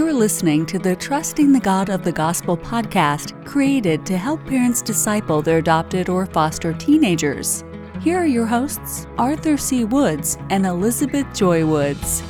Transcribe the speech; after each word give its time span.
You're 0.00 0.14
listening 0.14 0.64
to 0.64 0.78
the 0.78 0.96
Trusting 0.96 1.52
the 1.52 1.60
God 1.60 1.90
of 1.90 2.04
the 2.04 2.10
Gospel 2.10 2.56
podcast, 2.56 3.44
created 3.44 4.06
to 4.06 4.16
help 4.16 4.42
parents 4.46 4.80
disciple 4.80 5.42
their 5.42 5.58
adopted 5.58 6.08
or 6.08 6.24
foster 6.24 6.72
teenagers. 6.72 7.64
Here 8.00 8.16
are 8.16 8.24
your 8.24 8.46
hosts, 8.46 9.06
Arthur 9.18 9.58
C. 9.58 9.84
Woods 9.84 10.38
and 10.48 10.64
Elizabeth 10.64 11.26
Joy 11.34 11.66
Woods. 11.66 12.22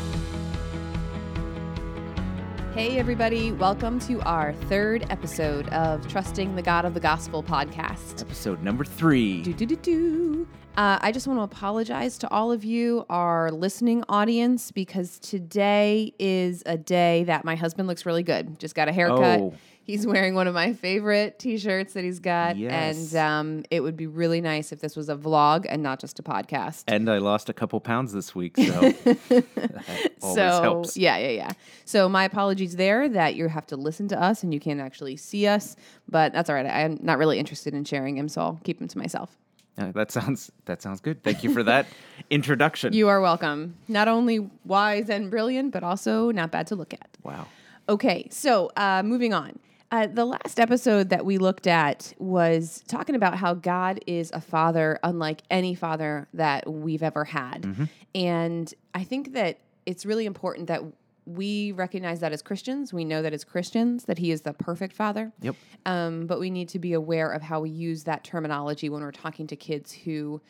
Hey, 2.81 2.99
everybody, 2.99 3.53
welcome 3.53 3.99
to 4.01 4.23
our 4.23 4.55
third 4.55 5.05
episode 5.11 5.69
of 5.69 6.09
Trusting 6.09 6.57
the 6.57 6.63
God 6.63 6.87
of 6.87 6.95
the 6.95 7.01
Gospel 7.01 7.43
podcast. 7.43 8.23
Episode 8.23 8.63
number 8.63 8.87
three. 8.87 9.43
Do, 9.43 9.53
do, 9.53 9.67
do, 9.67 9.77
do. 9.77 10.49
Uh, 10.79 10.99
I 11.03 11.13
just 11.13 11.27
want 11.27 11.39
to 11.41 11.43
apologize 11.43 12.17
to 12.17 12.31
all 12.31 12.51
of 12.51 12.65
you, 12.65 13.05
our 13.11 13.51
listening 13.51 14.03
audience, 14.09 14.71
because 14.73 15.19
today 15.19 16.15
is 16.19 16.63
a 16.65 16.79
day 16.79 17.25
that 17.25 17.45
my 17.45 17.55
husband 17.55 17.87
looks 17.87 18.07
really 18.07 18.23
good. 18.23 18.59
Just 18.59 18.75
got 18.75 18.89
a 18.89 18.93
haircut. 18.93 19.41
Oh. 19.41 19.55
He's 19.83 20.07
wearing 20.07 20.35
one 20.35 20.47
of 20.47 20.55
my 20.55 20.73
favorite 20.73 21.39
T-shirts 21.41 21.95
that 21.95 22.05
he's 22.05 22.21
got, 22.21 22.57
Yes. 22.57 23.13
and 23.13 23.17
um, 23.17 23.65
it 23.71 23.81
would 23.81 23.97
be 23.97 24.07
really 24.07 24.41
nice 24.41 24.71
if 24.71 24.81
this 24.81 24.95
was 24.95 25.09
a 25.09 25.17
vlog 25.17 25.67
and 25.69 25.83
not 25.83 25.99
just 25.99 26.19
a 26.21 26.23
podcast. 26.23 26.85
And 26.87 27.11
I 27.11 27.19
lost 27.19 27.49
a 27.49 27.53
couple 27.53 27.81
pounds 27.81 28.13
this 28.13 28.33
week, 28.35 28.57
so 28.57 28.63
always 30.23 30.35
so 30.35 30.63
helps. 30.63 30.97
yeah, 30.97 31.17
yeah, 31.19 31.29
yeah. 31.31 31.51
So 31.85 32.09
my 32.09 32.25
apologies 32.25 32.77
there 32.77 33.09
that 33.09 33.35
you 33.35 33.49
have 33.49 33.67
to 33.69 33.77
listen 33.77 34.07
to 34.09 34.23
us 34.23 34.43
and 34.45 34.55
you 34.55 34.61
can't 34.61 34.81
actually 34.81 35.17
see 35.17 35.47
us, 35.49 35.75
but 36.09 36.33
that's 36.33 36.49
all 36.49 36.55
right. 36.57 36.67
I'm 36.67 36.99
not 37.03 37.19
really 37.19 37.39
interested 37.39 37.75
in 37.75 37.85
sharing 37.85 38.17
him, 38.17 38.29
so 38.29 38.41
I'll 38.43 38.61
keep 38.63 38.81
him 38.81 38.89
to 38.89 38.99
myself. 38.99 39.37
Uh, 39.79 39.93
that 39.93 40.11
sounds 40.13 40.53
that 40.67 40.83
sounds 40.83 41.01
good. 41.01 41.23
Thank 41.25 41.43
you 41.43 41.53
for 41.53 41.63
that 41.63 41.87
introduction. 42.31 42.93
You 42.93 43.09
are 43.09 43.21
welcome. 43.21 43.77
Not 43.89 44.09
only 44.09 44.51
wise 44.65 45.09
and 45.09 45.31
brilliant, 45.31 45.73
but 45.73 45.83
also 45.83 46.31
not 46.31 46.51
bad 46.51 46.67
to 46.69 46.77
look 46.77 46.93
at. 46.93 47.09
wow. 47.25 47.47
Okay, 47.89 48.29
so 48.31 48.71
uh, 48.77 49.03
moving 49.03 49.33
on. 49.35 49.59
Uh, 49.93 50.07
the 50.07 50.25
last 50.25 50.61
episode 50.61 51.09
that 51.09 51.25
we 51.25 51.37
looked 51.37 51.67
at 51.67 52.15
was 52.19 52.85
talking 52.87 53.17
about 53.17 53.37
how 53.37 53.55
God 53.55 54.01
is 54.07 54.31
a 54.33 54.41
father 54.41 55.01
unlike 55.03 55.43
any 55.51 55.75
father 55.75 56.29
that 56.35 56.71
we've 56.71 57.03
ever 57.03 57.25
had. 57.25 57.63
Mm-hmm. 57.63 57.85
And 58.15 58.75
I 58.95 59.03
think 59.03 59.33
that 59.33 59.59
it's 59.87 60.07
really 60.07 60.27
important 60.27 60.69
that 60.69 60.83
we 61.27 61.73
recognize 61.73 62.21
that 62.21 62.33
as 62.33 62.41
Christians. 62.41 62.93
We 62.93 63.05
know 63.05 63.23
that 63.23 63.33
as 63.33 63.43
Christians 63.43 64.05
that 64.05 64.19
He 64.19 64.31
is 64.31 64.43
the 64.43 64.53
perfect 64.53 64.95
father. 64.95 65.33
Yep. 65.41 65.57
Um, 65.87 66.27
but 66.27 66.39
we 66.39 66.51
need 66.51 66.69
to 66.71 66.79
be 66.79 66.93
aware 66.93 67.31
of 67.31 67.43
how 67.43 67.61
we 67.61 67.71
use 67.71 68.05
that 68.05 68.23
terminology 68.23 68.89
when 68.89 69.03
we're 69.03 69.11
talking 69.11 69.47
to 69.49 69.57
kids 69.57 69.93
who 69.93 70.41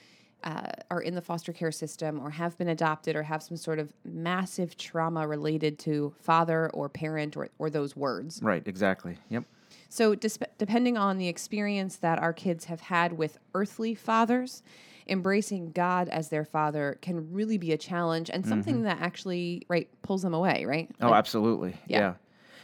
uh, 0.45 0.71
are 0.91 1.01
in 1.01 1.15
the 1.15 1.23
foster 1.23 1.53
care 1.53 1.73
system 1.73 2.21
or 2.21 2.31
have 2.31 2.57
been 2.59 2.69
adopted 2.69 3.17
or 3.17 3.23
have 3.23 3.43
some 3.43 3.57
sort 3.57 3.79
of 3.79 3.93
massive 4.05 4.77
trauma 4.77 5.27
related 5.27 5.79
to 5.81 6.15
father 6.21 6.71
or 6.73 6.89
parent 6.89 7.37
or, 7.37 7.49
or 7.59 7.71
those 7.71 7.97
words. 7.97 8.41
Right. 8.43 8.63
Exactly. 8.67 9.19
Yep. 9.29 9.45
So, 9.89 10.15
dis- 10.15 10.39
depending 10.59 10.97
on 10.97 11.19
the 11.19 11.29
experience 11.29 11.97
that 11.97 12.19
our 12.21 12.33
kids 12.33 12.67
have 12.67 12.81
had 12.81 13.13
with 13.13 13.39
earthly 13.55 13.95
fathers, 13.95 14.63
embracing 15.09 15.73
God 15.73 16.09
as 16.09 16.29
their 16.29 16.45
father 16.45 16.99
can 17.03 17.33
really 17.33 17.59
be 17.59 17.73
a 17.73 17.79
challenge 17.79 18.31
and 18.33 18.47
something 18.47 18.83
that 18.85 19.01
actually 19.01 19.67
right 19.69 19.89
pulls 20.03 20.23
them 20.23 20.35
away, 20.35 20.65
right? 20.65 20.89
Oh, 21.01 21.07
Like, 21.09 21.19
absolutely. 21.19 21.77
Yeah. 21.89 21.99
Yeah. 21.99 22.15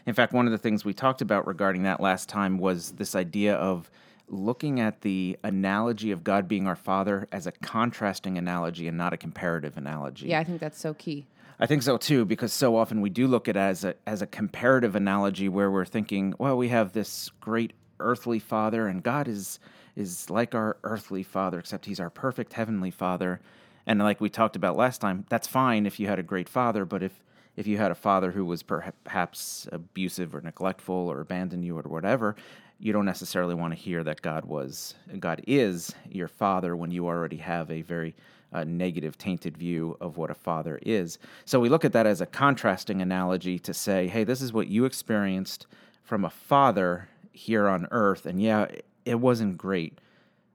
In 0.06 0.14
fact, 0.14 0.32
one 0.32 0.46
of 0.46 0.52
the 0.52 0.58
things 0.58 0.84
we 0.84 0.94
talked 0.94 1.20
about 1.20 1.46
regarding 1.48 1.82
that 1.82 2.00
last 2.00 2.28
time 2.28 2.58
was 2.58 2.92
this 2.92 3.16
idea 3.16 3.56
of 3.56 3.90
looking 4.28 4.80
at 4.80 5.02
the 5.02 5.38
analogy 5.42 6.10
of 6.10 6.24
God 6.24 6.48
being 6.48 6.66
our 6.66 6.76
Father 6.76 7.28
as 7.30 7.46
a 7.46 7.52
contrasting 7.52 8.38
analogy 8.38 8.88
and 8.88 8.98
not 8.98 9.12
a 9.12 9.16
comparative 9.16 9.76
analogy. 9.76 10.26
yeah, 10.28 10.40
I 10.40 10.44
think 10.44 10.60
that's 10.60 10.80
so 10.80 10.94
key. 10.94 11.26
I 11.58 11.66
think 11.66 11.82
so 11.82 11.96
too, 11.96 12.24
because 12.24 12.52
so 12.52 12.76
often 12.76 13.00
we 13.00 13.08
do 13.08 13.26
look 13.26 13.48
at 13.48 13.56
it 13.56 13.60
as 13.60 13.84
a 13.84 13.94
as 14.06 14.20
a 14.20 14.26
comparative 14.26 14.94
analogy 14.94 15.48
where 15.48 15.70
we're 15.70 15.86
thinking, 15.86 16.34
well, 16.38 16.56
we 16.56 16.68
have 16.68 16.92
this 16.92 17.30
great 17.40 17.72
earthly 17.98 18.38
father, 18.38 18.86
and 18.86 19.02
God 19.02 19.26
is 19.26 19.58
is 19.94 20.28
like 20.28 20.54
our 20.54 20.76
earthly 20.84 21.22
father, 21.22 21.58
except 21.58 21.86
he's 21.86 22.00
our 22.00 22.10
perfect 22.10 22.52
heavenly 22.52 22.90
father. 22.90 23.40
And 23.86 24.00
like 24.00 24.20
we 24.20 24.28
talked 24.28 24.56
about 24.56 24.76
last 24.76 25.00
time, 25.00 25.24
that's 25.30 25.46
fine 25.46 25.86
if 25.86 25.98
you 25.98 26.08
had 26.08 26.18
a 26.18 26.22
great 26.22 26.48
father, 26.48 26.84
but 26.84 27.02
if 27.02 27.22
if 27.56 27.66
you 27.66 27.78
had 27.78 27.90
a 27.90 27.94
father 27.94 28.32
who 28.32 28.44
was 28.44 28.62
perhaps 28.62 29.66
abusive 29.72 30.34
or 30.34 30.42
neglectful 30.42 30.94
or 30.94 31.20
abandoned 31.20 31.64
you 31.64 31.78
or 31.78 31.82
whatever, 31.82 32.36
you 32.78 32.92
don't 32.92 33.04
necessarily 33.04 33.54
want 33.54 33.72
to 33.72 33.78
hear 33.78 34.04
that 34.04 34.22
God 34.22 34.44
was 34.44 34.94
God 35.18 35.42
is 35.46 35.94
your 36.10 36.28
father 36.28 36.76
when 36.76 36.90
you 36.90 37.06
already 37.06 37.38
have 37.38 37.70
a 37.70 37.82
very 37.82 38.14
uh, 38.52 38.64
negative, 38.64 39.18
tainted 39.18 39.56
view 39.56 39.96
of 40.00 40.16
what 40.16 40.30
a 40.30 40.34
father 40.34 40.78
is. 40.82 41.18
So 41.44 41.58
we 41.60 41.68
look 41.68 41.84
at 41.84 41.92
that 41.92 42.06
as 42.06 42.20
a 42.20 42.26
contrasting 42.26 43.02
analogy 43.02 43.58
to 43.60 43.74
say, 43.74 44.06
hey, 44.08 44.24
this 44.24 44.40
is 44.40 44.52
what 44.52 44.68
you 44.68 44.84
experienced 44.84 45.66
from 46.02 46.24
a 46.24 46.30
father 46.30 47.08
here 47.32 47.68
on 47.68 47.86
earth, 47.90 48.24
and 48.24 48.40
yeah, 48.40 48.66
it 49.04 49.16
wasn't 49.16 49.58
great, 49.58 49.98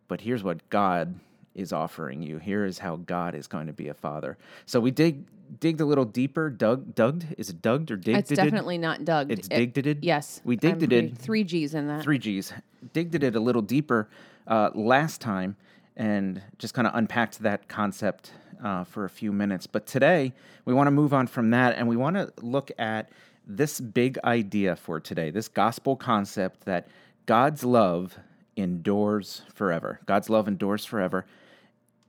but 0.08 0.22
here's 0.22 0.44
what 0.44 0.68
God 0.70 1.20
is 1.56 1.74
offering 1.74 2.22
you. 2.22 2.38
Here 2.38 2.66
is 2.66 2.80
how 2.80 2.98
God 2.98 3.36
is 3.36 3.48
going 3.48 3.68
to 3.68 3.74
be 3.74 3.88
a 3.90 3.94
father. 3.94 4.38
So 4.66 4.80
we 4.80 4.92
dig 4.92 5.26
digged 5.60 5.82
a 5.82 5.86
little 5.86 6.06
deeper. 6.06 6.50
Dug, 6.50 6.96
dugged 6.96 7.26
is 7.38 7.50
it 7.50 7.62
dugged 7.62 7.92
or 7.92 7.98
digged? 7.98 8.20
It's 8.20 8.30
definitely 8.30 8.78
not 8.78 9.04
Doug. 9.04 9.32
It's 9.32 9.48
digged 9.48 9.78
it. 9.80 9.98
Yes. 10.02 10.42
We 10.44 10.56
digged 10.56 10.92
it. 10.94 11.18
Three 11.18 11.44
G's 11.44 11.74
in 11.74 11.88
that. 11.88 12.04
three 12.04 12.20
G's. 12.20 12.54
Digged 12.94 13.24
it 13.24 13.36
a 13.36 13.40
little 13.40 13.62
deeper 13.62 14.08
uh, 14.48 14.70
last 14.74 15.22
time 15.22 15.56
and 15.98 16.42
just 16.58 16.74
kind 16.74 16.88
of 16.88 16.96
unpacked 16.96 17.40
that 17.40 17.68
concept 17.68 18.32
uh, 18.64 18.84
for 18.84 19.06
a 19.06 19.10
few 19.10 19.32
minutes. 19.32 19.68
But 19.68 19.86
today 19.86 20.34
we 20.66 20.74
want 20.74 20.88
to 20.88 20.92
move 20.92 21.14
on 21.14 21.28
from 21.28 21.52
that 21.52 21.76
and 21.76 21.88
we 21.88 21.98
want 21.98 22.16
to 22.16 22.32
look 22.42 22.72
at 22.78 23.10
this 23.46 23.80
big 23.82 24.18
idea 24.24 24.76
for 24.76 25.00
today, 25.00 25.32
this 25.32 25.48
gospel 25.48 25.96
concept 25.96 26.66
that 26.66 26.88
God's 27.26 27.64
love 27.64 28.18
endures 28.56 29.42
forever. 29.54 30.00
God's 30.06 30.30
love 30.30 30.48
endures 30.48 30.86
forever. 30.86 31.26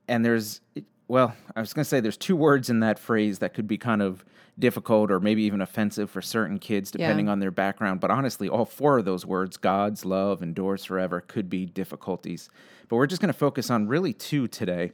And 0.08 0.24
there's, 0.24 0.60
well, 1.08 1.34
I 1.54 1.60
was 1.60 1.72
going 1.72 1.84
to 1.84 1.88
say 1.88 2.00
there's 2.00 2.16
two 2.16 2.36
words 2.36 2.70
in 2.70 2.80
that 2.80 2.98
phrase 2.98 3.38
that 3.40 3.54
could 3.54 3.66
be 3.66 3.78
kind 3.78 4.02
of 4.02 4.24
difficult 4.58 5.10
or 5.10 5.18
maybe 5.20 5.42
even 5.44 5.60
offensive 5.60 6.10
for 6.10 6.20
certain 6.20 6.58
kids, 6.58 6.90
depending 6.90 7.26
on 7.28 7.40
their 7.40 7.50
background. 7.50 8.00
But 8.00 8.10
honestly, 8.10 8.48
all 8.48 8.64
four 8.64 8.98
of 8.98 9.04
those 9.04 9.24
words, 9.24 9.56
God's 9.56 10.04
love 10.04 10.42
endures 10.42 10.84
forever, 10.84 11.20
could 11.20 11.48
be 11.48 11.66
difficulties. 11.66 12.50
But 12.88 12.96
we're 12.96 13.06
just 13.06 13.22
going 13.22 13.32
to 13.32 13.38
focus 13.38 13.70
on 13.70 13.88
really 13.88 14.12
two 14.12 14.48
today. 14.48 14.92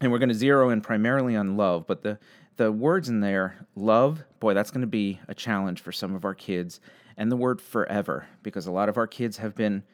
And 0.00 0.10
we're 0.10 0.18
going 0.18 0.28
to 0.30 0.34
zero 0.34 0.70
in 0.70 0.80
primarily 0.80 1.36
on 1.36 1.56
love. 1.56 1.86
But 1.86 2.02
the, 2.02 2.18
the 2.56 2.72
words 2.72 3.08
in 3.08 3.20
there, 3.20 3.66
love, 3.76 4.24
boy, 4.40 4.54
that's 4.54 4.70
going 4.70 4.80
to 4.80 4.86
be 4.88 5.20
a 5.28 5.34
challenge 5.34 5.80
for 5.80 5.92
some 5.92 6.14
of 6.14 6.24
our 6.24 6.34
kids. 6.34 6.80
And 7.16 7.30
the 7.30 7.36
word 7.36 7.60
forever, 7.60 8.26
because 8.42 8.66
a 8.66 8.72
lot 8.72 8.88
of 8.88 8.96
our 8.96 9.06
kids 9.06 9.36
have 9.36 9.54
been 9.54 9.84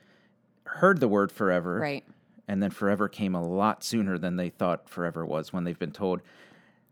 heard 0.65 1.01
the 1.01 1.09
word 1.09 1.31
forever 1.31 1.79
Right. 1.79 2.05
And 2.51 2.63
then 2.63 2.71
forever 2.71 3.09
came 3.09 3.35
a 3.35 3.43
lot 3.43 3.85
sooner 3.85 4.19
than 4.19 4.35
they 4.37 4.49
thought 4.51 4.89
forever 4.89 5.25
was 5.25 5.53
when 5.53 5.63
they've 5.65 5.79
been 5.79 5.93
told 5.93 6.21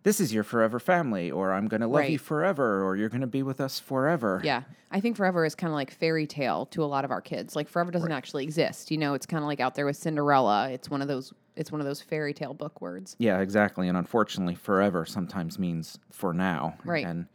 this 0.05 0.21
is 0.21 0.33
your 0.33 0.45
forever 0.45 0.79
family 0.79 1.31
or 1.31 1.53
i'm 1.53 1.67
going 1.67 1.81
to 1.81 1.87
love 1.89 2.09
you 2.09 2.19
forever 2.19 2.85
or 2.85 2.97
you're 2.97 3.09
going 3.09 3.21
to 3.21 3.27
be 3.27 3.43
with 3.43 3.61
us 3.61 3.79
forever 3.81 4.41
Yeah. 4.45 4.63
I 4.91 5.01
think 5.01 5.17
forever 5.19 5.45
is 5.45 5.55
kind 5.55 5.71
of 5.71 5.75
like 5.75 5.91
fairy 5.91 6.27
tale 6.27 6.65
to 6.67 6.83
a 6.83 6.87
lot 6.87 7.05
of 7.05 7.11
our 7.11 7.21
kids. 7.21 7.55
Like 7.55 7.69
forever 7.69 7.91
doesn't 7.91 8.11
actually 8.11 8.45
exist. 8.45 8.91
You 8.91 8.97
know, 8.97 9.13
it's 9.13 9.27
kind 9.27 9.43
of 9.45 9.47
like 9.47 9.61
out 9.61 9.75
there 9.75 9.85
with 9.85 9.99
Cinderella. 9.99 10.71
It's 10.71 10.89
one 10.89 11.03
of 11.03 11.09
those 11.09 11.35
it's 11.57 11.71
one 11.71 11.83
of 11.83 11.87
those 11.87 12.01
fairy 12.01 12.33
tale 12.33 12.55
book 12.55 12.81
words. 12.81 13.15
yeah 13.19 13.39
exactly 13.41 13.87
and 13.89 13.99
unfortunately 13.99 14.55
forever 14.55 15.05
sometimes 15.05 15.59
means 15.59 15.99
for 16.11 16.33
now 16.33 16.75
Right. 16.87 17.05
and 17.05 17.27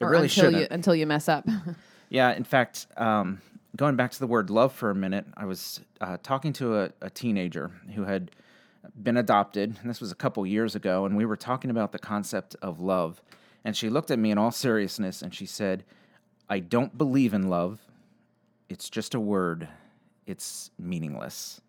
it 0.00 0.04
Or 0.04 0.08
really 0.08 0.22
until 0.28 0.44
shouldn't 0.44 0.62
you 0.62 0.68
until 0.70 0.94
you 0.94 1.06
mess 1.06 1.28
up. 1.28 1.46
Yeah, 2.08 2.32
in 2.32 2.44
fact, 2.44 2.86
um, 2.96 3.42
going 3.76 3.96
back 3.96 4.12
to 4.12 4.20
the 4.20 4.26
word 4.26 4.50
love 4.50 4.72
for 4.72 4.90
a 4.90 4.94
minute, 4.94 5.26
I 5.36 5.46
was 5.46 5.80
uh, 6.00 6.16
talking 6.22 6.52
to 6.54 6.78
a, 6.78 6.90
a 7.00 7.10
teenager 7.10 7.70
who 7.94 8.04
had 8.04 8.30
been 9.02 9.16
adopted, 9.16 9.78
and 9.80 9.90
this 9.90 10.00
was 10.00 10.12
a 10.12 10.16
couple 10.16 10.46
years 10.46 10.74
ago, 10.74 11.06
and 11.06 11.16
we 11.16 11.24
were 11.24 11.36
talking 11.36 11.70
about 11.70 11.92
the 11.92 11.98
concept 11.98 12.54
of 12.62 12.80
love. 12.80 13.22
And 13.64 13.76
she 13.76 13.88
looked 13.88 14.10
at 14.10 14.18
me 14.18 14.30
in 14.30 14.38
all 14.38 14.50
seriousness 14.50 15.22
and 15.22 15.34
she 15.34 15.46
said, 15.46 15.84
I 16.48 16.58
don't 16.58 16.96
believe 16.96 17.32
in 17.32 17.48
love. 17.48 17.80
It's 18.68 18.90
just 18.90 19.14
a 19.14 19.20
word, 19.20 19.68
it's 20.26 20.70
meaningless. 20.78 21.60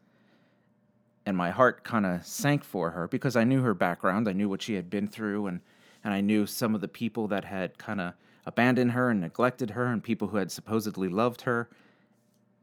And 1.26 1.36
my 1.36 1.50
heart 1.50 1.84
kind 1.84 2.06
of 2.06 2.26
sank 2.26 2.64
for 2.64 2.92
her 2.92 3.08
because 3.08 3.36
I 3.36 3.46
knew 3.46 3.62
her 3.62 3.74
background. 3.74 4.28
I 4.28 4.34
knew 4.34 4.50
what 4.50 4.62
she 4.62 4.76
had 4.76 4.90
been 4.90 5.08
through, 5.08 5.48
and, 5.48 5.62
and 6.04 6.14
I 6.14 6.22
knew 6.22 6.46
some 6.46 6.76
of 6.76 6.82
the 6.82 6.88
people 6.88 7.28
that 7.30 7.46
had 7.46 7.78
kind 7.78 8.00
of 8.00 8.14
abandoned 8.46 8.92
her 8.92 9.10
and 9.10 9.22
neglected 9.22 9.72
her, 9.72 9.86
and 9.86 10.04
people 10.04 10.28
who 10.28 10.38
had 10.38 10.52
supposedly 10.52 11.10
loved 11.10 11.42
her. 11.42 11.68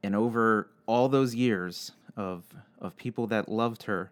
And 0.03 0.17
over 0.17 0.69
all 0.87 1.09
those 1.09 1.35
years 1.35 1.93
of, 2.17 2.45
of 2.81 2.97
people 2.97 3.27
that 3.29 3.49
loved 3.49 3.85
her 3.85 4.11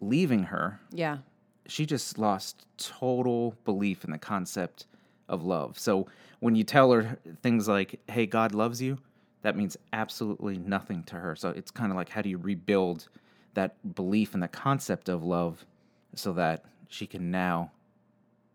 leaving 0.00 0.44
her, 0.44 0.80
yeah. 0.92 1.18
she 1.66 1.84
just 1.84 2.18
lost 2.18 2.66
total 2.78 3.54
belief 3.64 4.04
in 4.04 4.10
the 4.10 4.18
concept 4.18 4.86
of 5.28 5.44
love. 5.44 5.78
So 5.78 6.06
when 6.40 6.54
you 6.54 6.64
tell 6.64 6.92
her 6.92 7.18
things 7.42 7.68
like, 7.68 8.00
hey, 8.08 8.26
God 8.26 8.54
loves 8.54 8.80
you, 8.80 8.98
that 9.42 9.56
means 9.56 9.76
absolutely 9.92 10.58
nothing 10.58 11.02
to 11.04 11.16
her. 11.16 11.34
So 11.34 11.50
it's 11.50 11.70
kind 11.70 11.90
of 11.90 11.96
like, 11.96 12.08
how 12.08 12.22
do 12.22 12.28
you 12.28 12.38
rebuild 12.38 13.08
that 13.54 13.94
belief 13.94 14.34
in 14.34 14.40
the 14.40 14.48
concept 14.48 15.08
of 15.08 15.24
love 15.24 15.64
so 16.14 16.32
that 16.34 16.64
she 16.88 17.06
can 17.06 17.30
now 17.30 17.70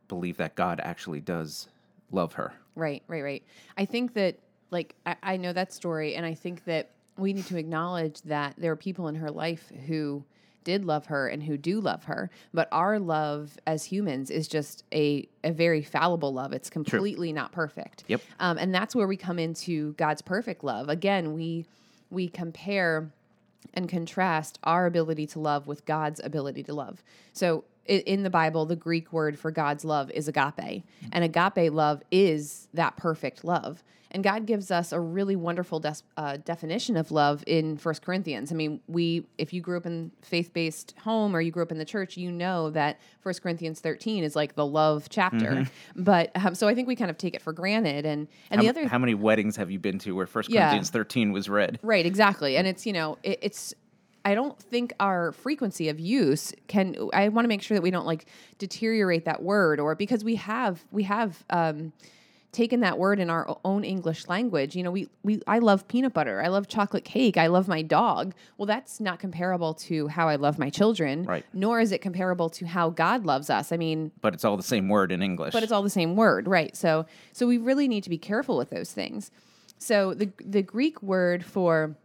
believe 0.08 0.38
that 0.38 0.56
God 0.56 0.80
actually 0.84 1.22
does 1.22 1.68
love 2.12 2.34
her. 2.34 2.54
Right, 2.76 3.04
right, 3.08 3.24
right. 3.24 3.44
I 3.78 3.86
think 3.86 4.14
that, 4.14 4.38
like, 4.72 4.96
I, 5.06 5.16
I 5.24 5.38
know 5.38 5.54
that 5.54 5.74
story, 5.74 6.16
and 6.16 6.26
I 6.26 6.34
think 6.34 6.66
that 6.66 6.92
we 7.18 7.34
need 7.34 7.46
to 7.48 7.58
acknowledge 7.58 8.22
that 8.24 8.56
there 8.58 8.72
are 8.72 8.76
people 8.76 9.08
in 9.08 9.16
her 9.16 9.32
life 9.32 9.72
who 9.88 10.24
did 10.66 10.84
love 10.84 11.06
her 11.06 11.28
and 11.28 11.44
who 11.44 11.58
do 11.58 11.80
love 11.80 12.06
her. 12.06 12.30
But 12.54 12.68
our 12.72 13.00
love 13.00 13.58
as 13.66 13.86
humans 13.86 14.30
is 14.30 14.48
just 14.48 14.84
a, 14.92 15.30
a 15.44 15.52
very 15.52 15.82
fallible 15.82 16.34
love. 16.34 16.52
It's 16.52 16.70
completely 16.70 17.32
not 17.32 17.52
perfect. 17.52 18.04
Yep. 18.08 18.22
Um, 18.40 18.58
and 18.58 18.74
that's 18.76 18.96
where 18.96 19.08
we 19.08 19.16
come 19.16 19.40
into 19.40 19.94
God's 19.94 20.22
perfect 20.22 20.64
love. 20.64 20.90
Again, 20.90 21.34
we 21.34 21.66
we 22.10 22.28
compare 22.28 23.12
and 23.74 23.90
contrast 23.90 24.60
our 24.64 24.86
ability 24.86 25.28
to 25.28 25.40
love 25.40 25.68
with 25.68 25.86
God's 25.86 26.22
ability 26.24 26.64
to 26.64 26.74
love. 26.74 27.04
So 27.34 27.64
in 27.86 28.24
the 28.24 28.30
Bible, 28.30 28.66
the 28.66 28.76
Greek 28.76 29.14
word 29.14 29.38
for 29.38 29.52
God's 29.52 29.86
love 29.86 30.10
is 30.12 30.28
agape, 30.28 30.84
and 31.12 31.24
agape 31.24 31.72
love 31.72 32.02
is 32.12 32.68
that 32.74 32.98
perfect 32.98 33.44
love. 33.44 33.84
And 34.12 34.24
God 34.24 34.46
gives 34.46 34.72
us 34.72 34.94
a 34.94 35.00
really 35.00 35.36
wonderful 35.36 35.82
des- 35.82 35.96
uh, 36.16 36.38
definition 36.38 36.96
of 36.96 37.12
love 37.12 37.44
in 37.48 37.76
First 37.76 38.02
Corinthians. 38.02 38.50
I 38.50 38.56
mean, 38.56 38.80
we 38.88 39.26
if 39.38 39.52
you 39.52 39.60
grew 39.60 39.76
up 39.76 39.86
in 39.86 40.10
faith-based 40.22 40.94
home 41.04 41.36
or 41.36 41.42
you 41.42 41.52
grew 41.52 41.64
up 41.64 41.72
in 41.72 41.80
the 41.80 41.86
church, 41.86 42.16
you 42.16 42.32
know 42.32 42.70
that 42.70 42.98
First 43.20 43.42
Corinthians 43.42 43.82
13 43.82 44.24
is 44.24 44.34
like 44.34 44.56
the 44.56 44.66
love 44.66 45.10
chapter. 45.10 45.68
But 45.98 46.32
um, 46.36 46.56
so 46.56 46.70
I 46.70 46.76
think 46.76 46.88
we 46.88 46.96
kind 46.96 47.12
of 47.12 47.18
take 47.18 47.34
it 47.36 47.42
for 47.42 47.52
granted. 47.52 48.06
And 48.06 48.30
and 48.50 48.60
How, 48.60 48.64
the 48.64 48.70
other 48.70 48.88
how 48.88 49.00
many 49.00 49.16
weddings 49.16 49.58
have 49.58 49.70
you 49.70 49.80
been 49.80 50.00
to 50.00 50.14
where 50.16 50.28
First 50.28 50.50
Yeah. 50.50 50.62
Corinthians 50.62 50.92
13 50.92 51.34
was 51.34 51.50
read? 51.50 51.80
Right, 51.82 52.06
exactly. 52.06 52.56
And 52.56 52.68
it's, 52.68 52.86
you 52.86 52.94
know, 52.94 53.18
it, 53.22 53.40
it's 53.42 53.74
I 54.26 54.34
don't 54.36 54.58
think 54.60 54.92
our 55.00 55.32
frequency 55.32 55.88
of 55.90 56.00
use 56.00 56.52
can 56.68 56.96
I 57.14 57.30
want 57.30 57.46
to 57.46 57.48
make 57.50 57.62
sure 57.62 57.76
that 57.78 57.82
we 57.84 57.92
don't 57.92 58.08
like 58.08 58.26
deteriorate 58.58 59.26
that 59.26 59.44
word 59.44 59.80
or 59.80 59.96
because 59.96 60.24
we 60.24 60.36
have 60.36 60.84
we 60.92 61.04
have 61.04 61.44
um 61.50 61.94
taken 62.52 62.80
that 62.80 62.98
word 62.98 63.20
in 63.20 63.30
our 63.30 63.58
own 63.66 63.84
English 63.84 64.30
language. 64.30 64.76
You 64.78 64.84
know, 64.84 64.90
we 64.92 65.10
we 65.24 65.42
I 65.46 65.60
love 65.60 65.88
peanut 65.88 66.14
butter. 66.14 66.42
I 66.42 66.48
love 66.48 66.68
chocolate 66.68 67.04
cake. 67.06 67.38
I 67.38 67.48
love 67.48 67.68
my 67.68 67.82
dog. 67.82 68.34
Well, 68.58 68.66
that's 68.66 69.00
not 69.00 69.20
comparable 69.20 69.74
to 69.90 70.08
how 70.08 70.28
I 70.30 70.38
love 70.38 70.58
my 70.58 70.70
children, 70.70 71.24
Right. 71.26 71.46
nor 71.54 71.80
is 71.82 71.92
it 71.92 72.02
comparable 72.02 72.50
to 72.52 72.66
how 72.66 72.90
God 72.90 73.26
loves 73.26 73.50
us. 73.50 73.72
I 73.74 73.78
mean, 73.78 74.12
But 74.22 74.34
it's 74.34 74.46
all 74.46 74.56
the 74.58 74.64
same 74.64 74.88
word 74.90 75.12
in 75.12 75.22
English. 75.22 75.52
but 75.54 75.64
it's 75.64 75.72
all 75.72 75.84
the 75.84 75.90
same 75.90 76.16
word, 76.16 76.48
right? 76.48 76.76
So 76.76 77.06
so 77.34 77.46
we 77.46 77.58
really 77.58 77.88
need 77.88 78.04
to 78.06 78.10
be 78.10 78.18
careful 78.18 78.58
with 78.58 78.70
those 78.70 78.92
things. 78.92 79.32
So 79.78 80.14
the 80.14 80.32
the 80.44 80.64
Greek 80.64 81.04
word 81.04 81.44
for 81.46 81.98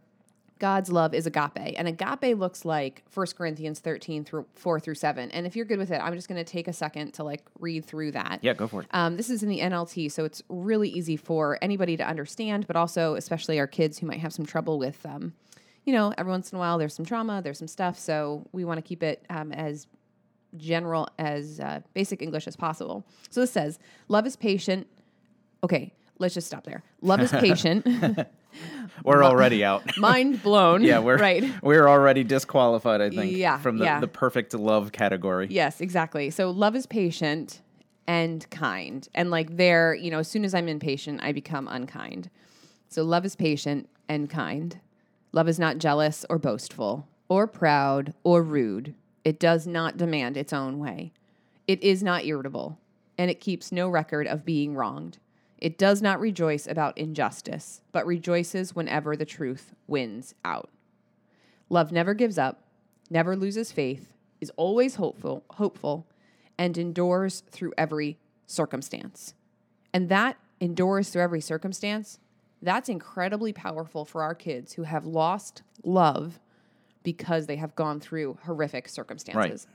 God's 0.61 0.91
love 0.91 1.15
is 1.15 1.25
agape, 1.25 1.73
and 1.75 1.87
agape 1.87 2.37
looks 2.37 2.63
like 2.65 3.03
1 3.11 3.25
Corinthians 3.35 3.79
13 3.79 4.23
through 4.23 4.45
4 4.53 4.79
through 4.79 4.93
7. 4.93 5.31
And 5.31 5.47
if 5.47 5.55
you're 5.55 5.65
good 5.65 5.79
with 5.79 5.89
it, 5.89 5.99
I'm 5.99 6.13
just 6.13 6.27
going 6.27 6.37
to 6.37 6.49
take 6.49 6.67
a 6.67 6.73
second 6.73 7.15
to 7.15 7.23
like 7.23 7.41
read 7.59 7.83
through 7.83 8.11
that. 8.11 8.43
yeah, 8.43 8.53
go 8.53 8.67
for 8.67 8.83
it. 8.83 8.87
Um, 8.91 9.17
this 9.17 9.31
is 9.31 9.41
in 9.41 9.49
the 9.49 9.59
NLT, 9.59 10.11
so 10.11 10.23
it's 10.23 10.43
really 10.49 10.87
easy 10.87 11.17
for 11.17 11.57
anybody 11.63 11.97
to 11.97 12.07
understand, 12.07 12.67
but 12.67 12.75
also 12.75 13.15
especially 13.15 13.57
our 13.59 13.65
kids 13.65 13.97
who 13.97 14.05
might 14.05 14.19
have 14.19 14.31
some 14.31 14.45
trouble 14.45 14.77
with, 14.77 15.03
um, 15.03 15.33
you 15.83 15.93
know, 15.93 16.13
every 16.15 16.29
once 16.29 16.51
in 16.51 16.57
a 16.57 16.59
while 16.59 16.77
there's 16.77 16.93
some 16.93 17.05
trauma, 17.05 17.41
there's 17.41 17.57
some 17.57 17.67
stuff. 17.67 17.97
So 17.97 18.45
we 18.51 18.63
want 18.63 18.77
to 18.77 18.83
keep 18.83 19.01
it 19.01 19.25
um, 19.31 19.51
as 19.51 19.87
general 20.57 21.09
as 21.17 21.59
uh, 21.59 21.79
basic 21.95 22.21
English 22.21 22.45
as 22.45 22.55
possible. 22.55 23.03
So 23.31 23.41
this 23.41 23.51
says, 23.51 23.79
"Love 24.09 24.27
is 24.27 24.35
patient." 24.35 24.85
Okay, 25.63 25.91
let's 26.19 26.35
just 26.35 26.45
stop 26.45 26.65
there. 26.65 26.83
Love 27.01 27.21
is 27.21 27.31
patient. 27.47 27.83
We're 29.03 29.23
already 29.23 29.63
out. 29.63 29.83
Mind 29.97 30.41
blown. 30.43 30.83
yeah, 30.83 30.99
we're 30.99 31.17
right. 31.17 31.43
We're 31.63 31.87
already 31.87 32.23
disqualified, 32.23 33.01
I 33.01 33.09
think, 33.09 33.35
Yeah, 33.35 33.57
from 33.57 33.77
the, 33.77 33.85
yeah. 33.85 33.99
the 33.99 34.07
perfect 34.07 34.53
love 34.53 34.91
category. 34.91 35.47
Yes, 35.49 35.81
exactly. 35.81 36.29
So 36.29 36.51
love 36.51 36.75
is 36.75 36.85
patient 36.85 37.61
and 38.07 38.47
kind. 38.49 39.07
And 39.15 39.31
like 39.31 39.57
there, 39.57 39.95
you 39.95 40.11
know, 40.11 40.19
as 40.19 40.27
soon 40.27 40.45
as 40.45 40.53
I'm 40.53 40.67
impatient, 40.67 41.21
I 41.23 41.31
become 41.31 41.67
unkind. 41.67 42.29
So 42.89 43.03
love 43.03 43.25
is 43.25 43.35
patient 43.35 43.89
and 44.07 44.29
kind. 44.29 44.79
Love 45.31 45.47
is 45.47 45.57
not 45.59 45.77
jealous 45.77 46.25
or 46.29 46.37
boastful 46.37 47.07
or 47.29 47.47
proud 47.47 48.13
or 48.23 48.43
rude. 48.43 48.93
It 49.23 49.39
does 49.39 49.65
not 49.65 49.97
demand 49.97 50.35
its 50.37 50.51
own 50.51 50.77
way. 50.79 51.13
It 51.67 51.81
is 51.81 52.03
not 52.03 52.25
irritable 52.25 52.77
and 53.17 53.31
it 53.31 53.39
keeps 53.39 53.71
no 53.71 53.87
record 53.87 54.27
of 54.27 54.43
being 54.45 54.75
wronged. 54.75 55.19
It 55.61 55.77
does 55.77 56.01
not 56.01 56.19
rejoice 56.19 56.65
about 56.65 56.97
injustice, 56.97 57.81
but 57.91 58.05
rejoices 58.05 58.75
whenever 58.75 59.15
the 59.15 59.25
truth 59.25 59.73
wins 59.87 60.33
out. 60.43 60.69
Love 61.69 61.91
never 61.91 62.15
gives 62.15 62.39
up, 62.39 62.63
never 63.11 63.35
loses 63.35 63.71
faith, 63.71 64.13
is 64.41 64.51
always 64.57 64.95
hopeful, 64.95 65.45
hopeful, 65.51 66.07
and 66.57 66.77
endures 66.77 67.43
through 67.51 67.73
every 67.77 68.17
circumstance. 68.47 69.35
And 69.93 70.09
that 70.09 70.37
endures 70.59 71.09
through 71.09 71.21
every 71.21 71.41
circumstance, 71.41 72.19
that's 72.61 72.89
incredibly 72.89 73.53
powerful 73.53 74.03
for 74.03 74.23
our 74.23 74.35
kids 74.35 74.73
who 74.73 74.83
have 74.83 75.05
lost 75.05 75.61
love 75.83 76.39
because 77.03 77.45
they 77.45 77.55
have 77.55 77.75
gone 77.75 77.99
through 77.99 78.37
horrific 78.43 78.87
circumstances. 78.87 79.67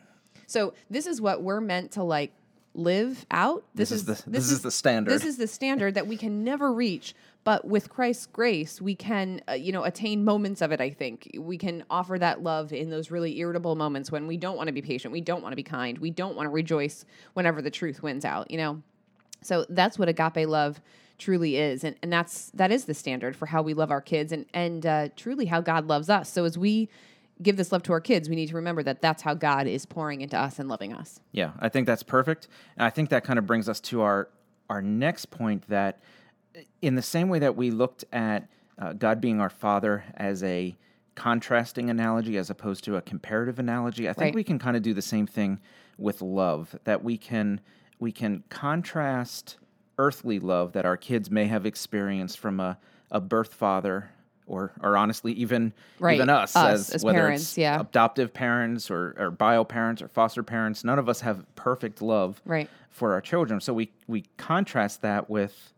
So 0.47 0.75
this 0.91 1.07
is 1.07 1.21
what 1.21 1.43
we're 1.43 1.61
meant 1.61 1.93
to 1.93 2.03
like 2.03 2.33
live 2.77 3.27
out. 3.31 3.65
This 3.75 3.91
is 3.91 4.05
the- 4.05 4.23
this 4.27 4.51
is 4.51 4.63
the 4.63 4.71
standard. 4.71 5.11
This 5.11 5.25
is 5.25 5.37
the 5.39 5.47
standard 5.47 5.95
that 5.95 6.07
we 6.07 6.17
can 6.17 6.45
never 6.45 6.73
reach, 6.73 7.15
but 7.45 7.65
with 7.65 7.89
Christ's 7.89 8.27
grace, 8.27 8.81
we 8.81 8.95
can, 8.95 9.41
uh, 9.49 9.53
you 9.55 9.73
know, 9.73 9.85
attain 9.85 10.25
moments 10.25 10.61
of 10.61 10.73
it. 10.73 10.81
I 10.81 10.91
think 10.91 11.31
we 11.39 11.57
can 11.59 11.85
offer 11.91 12.19
that 12.19 12.43
love 12.43 12.73
in 12.73 12.91
those 12.91 13.11
really 13.11 13.39
irritable 13.39 13.77
moments 13.77 14.13
when 14.13 14.27
we 14.27 14.37
don't 14.37 14.57
want 14.57 14.67
to 14.69 14.73
be 14.73 14.83
patient, 14.83 15.13
we 15.13 15.21
don't 15.21 15.43
want 15.43 15.53
to 15.53 15.57
be 15.57 15.63
kind, 15.63 15.99
we 15.99 16.11
don't 16.11 16.37
want 16.37 16.47
to 16.47 16.51
rejoice 16.51 17.05
whenever 17.35 17.63
the 17.63 17.71
truth 17.71 18.03
wins 18.03 18.25
out. 18.25 18.51
You 18.51 18.59
know, 18.59 18.83
so 19.43 19.65
that's 19.69 19.99
what 19.99 20.09
agape 20.09 20.47
love 20.49 20.81
truly 21.19 21.57
is, 21.57 21.83
and 21.83 21.97
and 22.03 22.13
that's 22.13 22.51
that 22.51 22.71
is 22.71 22.85
the 22.85 22.95
standard 22.95 23.35
for 23.35 23.47
how 23.47 23.63
we 23.63 23.73
love 23.75 23.91
our 23.91 24.03
kids, 24.03 24.33
and 24.33 24.45
and 24.53 24.85
uh, 24.85 25.09
truly 25.17 25.47
how 25.47 25.61
God 25.63 25.87
loves 25.87 26.11
us. 26.11 26.31
So 26.31 26.45
as 26.45 26.59
we 26.59 26.89
give 27.43 27.57
this 27.57 27.73
love 27.73 27.83
to 27.85 27.93
our 27.93 28.01
kids, 28.01 28.29
we 28.29 28.37
need 28.37 28.49
to 28.49 28.55
remember 28.57 28.83
that 28.83 29.01
that's 29.03 29.23
how 29.23 29.35
God 29.35 29.67
is 29.67 29.85
pouring 29.87 30.21
into 30.21 30.39
us 30.39 30.59
and 30.59 30.69
loving 30.69 30.93
us. 30.93 31.21
Yeah, 31.33 31.53
I 31.59 31.69
think 31.69 31.87
that's 31.87 32.03
perfect. 32.03 32.49
And 32.77 32.85
I 32.87 32.91
think 32.91 33.11
that 33.11 33.25
kind 33.25 33.39
of 33.39 33.47
brings 33.47 33.69
us 33.69 33.81
to 33.81 34.03
our 34.03 34.29
our 34.69 34.83
next 34.83 35.27
point 35.27 35.69
that 35.69 36.01
in 36.83 36.97
the 36.97 37.03
same 37.03 37.29
way 37.29 37.39
that 37.39 37.55
we 37.55 37.71
looked 37.71 38.05
at 38.13 38.49
uh, 38.79 38.93
God 38.95 39.21
being 39.21 39.41
our 39.41 39.51
father 39.51 40.05
as 40.17 40.43
a 40.43 40.75
contrasting 41.15 41.89
analogy 41.89 42.37
as 42.37 42.51
opposed 42.51 42.83
to 42.85 42.97
a 42.97 43.03
comparative 43.03 43.59
analogy, 43.59 44.09
I 44.09 44.13
think 44.13 44.25
Right. 44.27 44.35
we 44.35 44.45
can 44.45 44.59
kind 44.59 44.77
of 44.77 44.83
do 44.83 44.93
the 44.93 45.03
same 45.03 45.27
thing 45.27 45.61
with 45.99 46.21
love 46.21 46.77
that 46.85 47.03
we 47.05 47.17
can 47.17 47.61
we 47.99 48.13
can 48.13 48.43
contrast 48.51 49.57
earthly 49.99 50.39
love 50.39 50.73
that 50.73 50.85
our 50.85 50.97
kids 50.97 51.31
may 51.31 51.47
have 51.47 51.65
experienced 51.65 52.39
from 52.39 52.61
a, 52.61 52.77
a 53.11 53.21
birth 53.21 53.55
father 53.55 54.11
or 54.47 54.73
or 54.83 54.97
honestly 54.97 55.33
even 55.33 55.73
Right, 55.99 56.15
even 56.17 56.29
us, 56.31 56.55
us 56.57 56.89
as, 56.89 56.91
as 56.91 57.05
whether 57.05 57.19
parents, 57.19 57.43
it's 57.43 57.59
yeah. 57.59 57.81
adoptive 57.81 58.33
parents 58.33 58.91
or, 58.91 59.15
or 59.19 59.31
bio 59.31 59.65
parents 59.65 60.01
or 60.03 60.09
foster 60.09 60.43
parents 60.43 60.85
none 60.85 60.99
of 60.99 61.09
us 61.09 61.21
have 61.21 61.45
perfect 61.57 62.01
love 62.03 62.41
Right. 62.45 62.69
for 62.91 63.13
our 63.13 63.21
children 63.21 63.61
so 63.61 63.73
we 63.75 63.91
we 64.07 64.25
contrast 64.37 65.03
that 65.03 65.29
with 65.29 65.73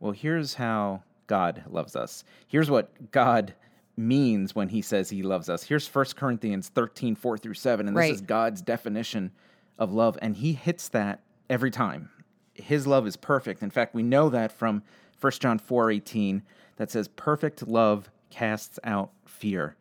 well 0.00 0.12
here's 0.12 0.54
how 0.54 1.02
god 1.26 1.62
loves 1.68 1.96
us 1.96 2.24
here's 2.46 2.70
what 2.70 3.10
god 3.10 3.54
means 3.96 4.54
when 4.54 4.68
he 4.68 4.80
says 4.82 5.10
he 5.10 5.22
loves 5.22 5.48
us 5.48 5.62
here's 5.64 5.86
1 5.92 6.04
corinthians 6.16 6.68
13 6.68 7.14
4 7.14 7.38
through 7.38 7.54
7 7.54 7.86
and 7.88 7.96
this 7.96 8.00
Right. 8.00 8.14
is 8.14 8.20
god's 8.20 8.62
definition 8.62 9.32
of 9.78 9.92
love 9.92 10.18
and 10.22 10.36
he 10.36 10.52
hits 10.52 10.88
that 10.88 11.20
every 11.48 11.70
time 11.70 12.10
his 12.54 12.86
love 12.86 13.06
is 13.06 13.16
perfect 13.16 13.62
in 13.62 13.70
fact 13.70 13.94
we 13.94 14.02
know 14.02 14.28
that 14.28 14.52
from 14.52 14.82
1 15.20 15.32
john 15.40 15.58
4 15.58 15.90
18 15.90 16.42
that 16.76 16.90
says 16.90 17.08
perfect 17.08 17.66
love 17.66 18.10
casts 18.30 18.78
out 18.84 19.10
fear 19.26 19.76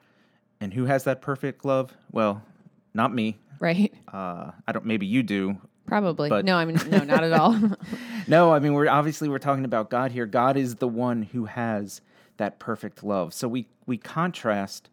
and 0.60 0.74
who 0.74 0.86
has 0.86 1.03
that 1.03 1.22
perfect 1.22 1.63
love 1.65 1.93
well 2.12 2.41
not 2.93 3.13
me 3.13 3.38
Right. 3.60 3.93
uh, 4.12 4.51
i 4.67 4.72
don't 4.72 4.86
maybe 4.86 5.05
you 5.05 5.24
do 5.24 5.58
Probably. 5.89 6.29
But- 6.29 6.46
no, 6.46 6.55
I 6.55 6.65
mean, 6.65 6.77
no, 6.89 7.00
not 7.00 7.24
at 7.24 7.34
all. 7.34 7.60
no, 8.27 8.53
I 8.53 8.60
mean 8.60 8.74
we're 8.74 8.88
obviously 8.88 9.27
we're 9.27 9.39
talking 9.39 9.65
about 9.65 9.89
God 9.89 10.12
here. 10.12 10.27
God 10.27 10.55
is 10.55 10.75
the 10.75 10.88
one 10.88 11.24
who 11.24 11.46
has 11.46 12.01
that 12.38 12.60
perfect 12.60 13.03
love. 13.03 13.34
So 13.34 13.48
we 13.48 13.67
we 13.88 13.98
contrast 13.98 14.89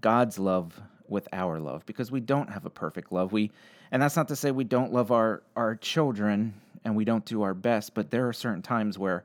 God's 0.00 0.38
love 0.38 0.80
with 1.08 1.28
our 1.32 1.58
love 1.58 1.84
because 1.84 2.10
we 2.10 2.20
don't 2.20 2.50
have 2.50 2.64
a 2.64 2.70
perfect 2.70 3.12
love. 3.12 3.32
We 3.32 3.50
and 3.90 4.00
that's 4.00 4.16
not 4.16 4.28
to 4.28 4.36
say 4.36 4.52
we 4.52 4.64
don't 4.64 4.92
love 4.92 5.10
our 5.10 5.42
our 5.56 5.74
children 5.74 6.54
and 6.84 6.94
we 6.94 7.04
don't 7.04 7.24
do 7.24 7.42
our 7.42 7.54
best, 7.54 7.94
but 7.94 8.10
there 8.10 8.28
are 8.28 8.32
certain 8.32 8.62
times 8.62 8.98
where 8.98 9.24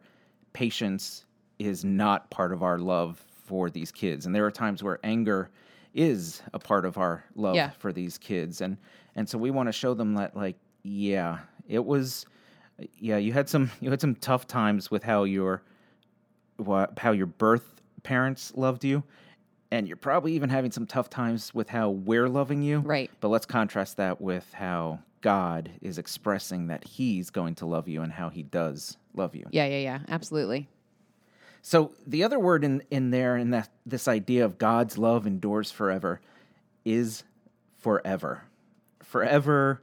patience 0.53 1.25
is 1.59 1.83
not 1.85 2.29
part 2.29 2.51
of 2.53 2.63
our 2.63 2.77
love 2.77 3.23
for 3.45 3.69
these 3.69 3.91
kids. 3.91 4.25
And 4.25 4.33
there 4.35 4.45
are 4.45 4.51
times 4.51 4.81
where 4.83 4.99
anger 5.03 5.49
is 5.93 6.41
a 6.53 6.59
part 6.59 6.85
of 6.85 6.97
our 6.97 7.23
love 7.35 7.55
Yeah. 7.55 7.71
for 7.71 7.91
these 7.91 8.17
kids. 8.17 8.61
And 8.61 8.77
and 9.15 9.27
so 9.27 9.37
we 9.37 9.51
want 9.51 9.67
to 9.67 9.73
show 9.73 9.93
them 9.93 10.13
that 10.15 10.35
like 10.35 10.55
yeah, 10.83 11.39
it 11.67 11.83
was 11.85 12.25
yeah, 12.97 13.17
you 13.17 13.33
had 13.33 13.49
some 13.49 13.69
you 13.81 13.89
had 13.91 14.01
some 14.01 14.15
tough 14.15 14.47
times 14.47 14.89
with 14.89 15.03
how 15.03 15.23
your 15.23 15.61
what 16.57 16.97
how 16.97 17.11
your 17.11 17.25
birth 17.27 17.81
parents 18.03 18.53
loved 18.55 18.83
you 18.83 19.03
and 19.69 19.87
you're 19.87 19.97
probably 19.97 20.33
even 20.33 20.49
having 20.49 20.71
some 20.71 20.85
tough 20.85 21.09
times 21.09 21.53
with 21.53 21.69
how 21.69 21.89
we're 21.89 22.27
loving 22.27 22.61
you. 22.61 22.79
Right. 22.79 23.09
But 23.19 23.27
let's 23.29 23.45
contrast 23.45 23.97
that 23.97 24.19
with 24.21 24.51
how 24.53 24.99
God 25.21 25.71
is 25.81 25.97
expressing 25.97 26.67
that 26.67 26.83
He's 26.83 27.29
going 27.29 27.55
to 27.55 27.65
love 27.65 27.87
you 27.87 28.01
and 28.01 28.11
how 28.11 28.29
He 28.29 28.43
does 28.43 28.97
love 29.13 29.35
you. 29.35 29.47
Yeah, 29.51 29.65
yeah, 29.65 29.79
yeah. 29.79 29.99
Absolutely. 30.09 30.67
So 31.61 31.93
the 32.07 32.23
other 32.23 32.39
word 32.39 32.63
in, 32.63 32.83
in 32.89 33.11
there 33.11 33.37
in 33.37 33.51
that 33.51 33.69
this 33.85 34.07
idea 34.07 34.43
of 34.45 34.57
God's 34.57 34.97
love 34.97 35.27
endures 35.27 35.71
forever 35.71 36.19
is 36.83 37.23
forever. 37.79 38.43
Forever 39.03 39.81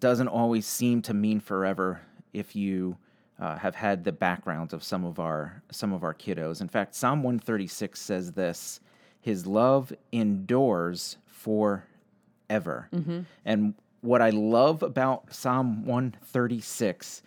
doesn't 0.00 0.28
always 0.28 0.66
seem 0.66 1.02
to 1.02 1.14
mean 1.14 1.40
forever 1.40 2.00
if 2.32 2.56
you 2.56 2.96
uh, 3.38 3.56
have 3.58 3.74
had 3.74 4.04
the 4.04 4.12
backgrounds 4.12 4.72
of 4.72 4.82
some 4.82 5.04
of 5.04 5.18
our 5.18 5.62
some 5.70 5.92
of 5.92 6.02
our 6.04 6.14
kiddos. 6.14 6.60
In 6.60 6.68
fact, 6.68 6.94
Psalm 6.94 7.22
136 7.22 8.00
says 8.00 8.32
this: 8.32 8.80
His 9.20 9.46
love 9.46 9.92
endures 10.10 11.18
forever. 11.26 12.88
And 13.44 13.74
what 14.02 14.20
I 14.20 14.30
love 14.30 14.82
about 14.82 15.32
Psalm 15.34 15.86
136 15.86 17.22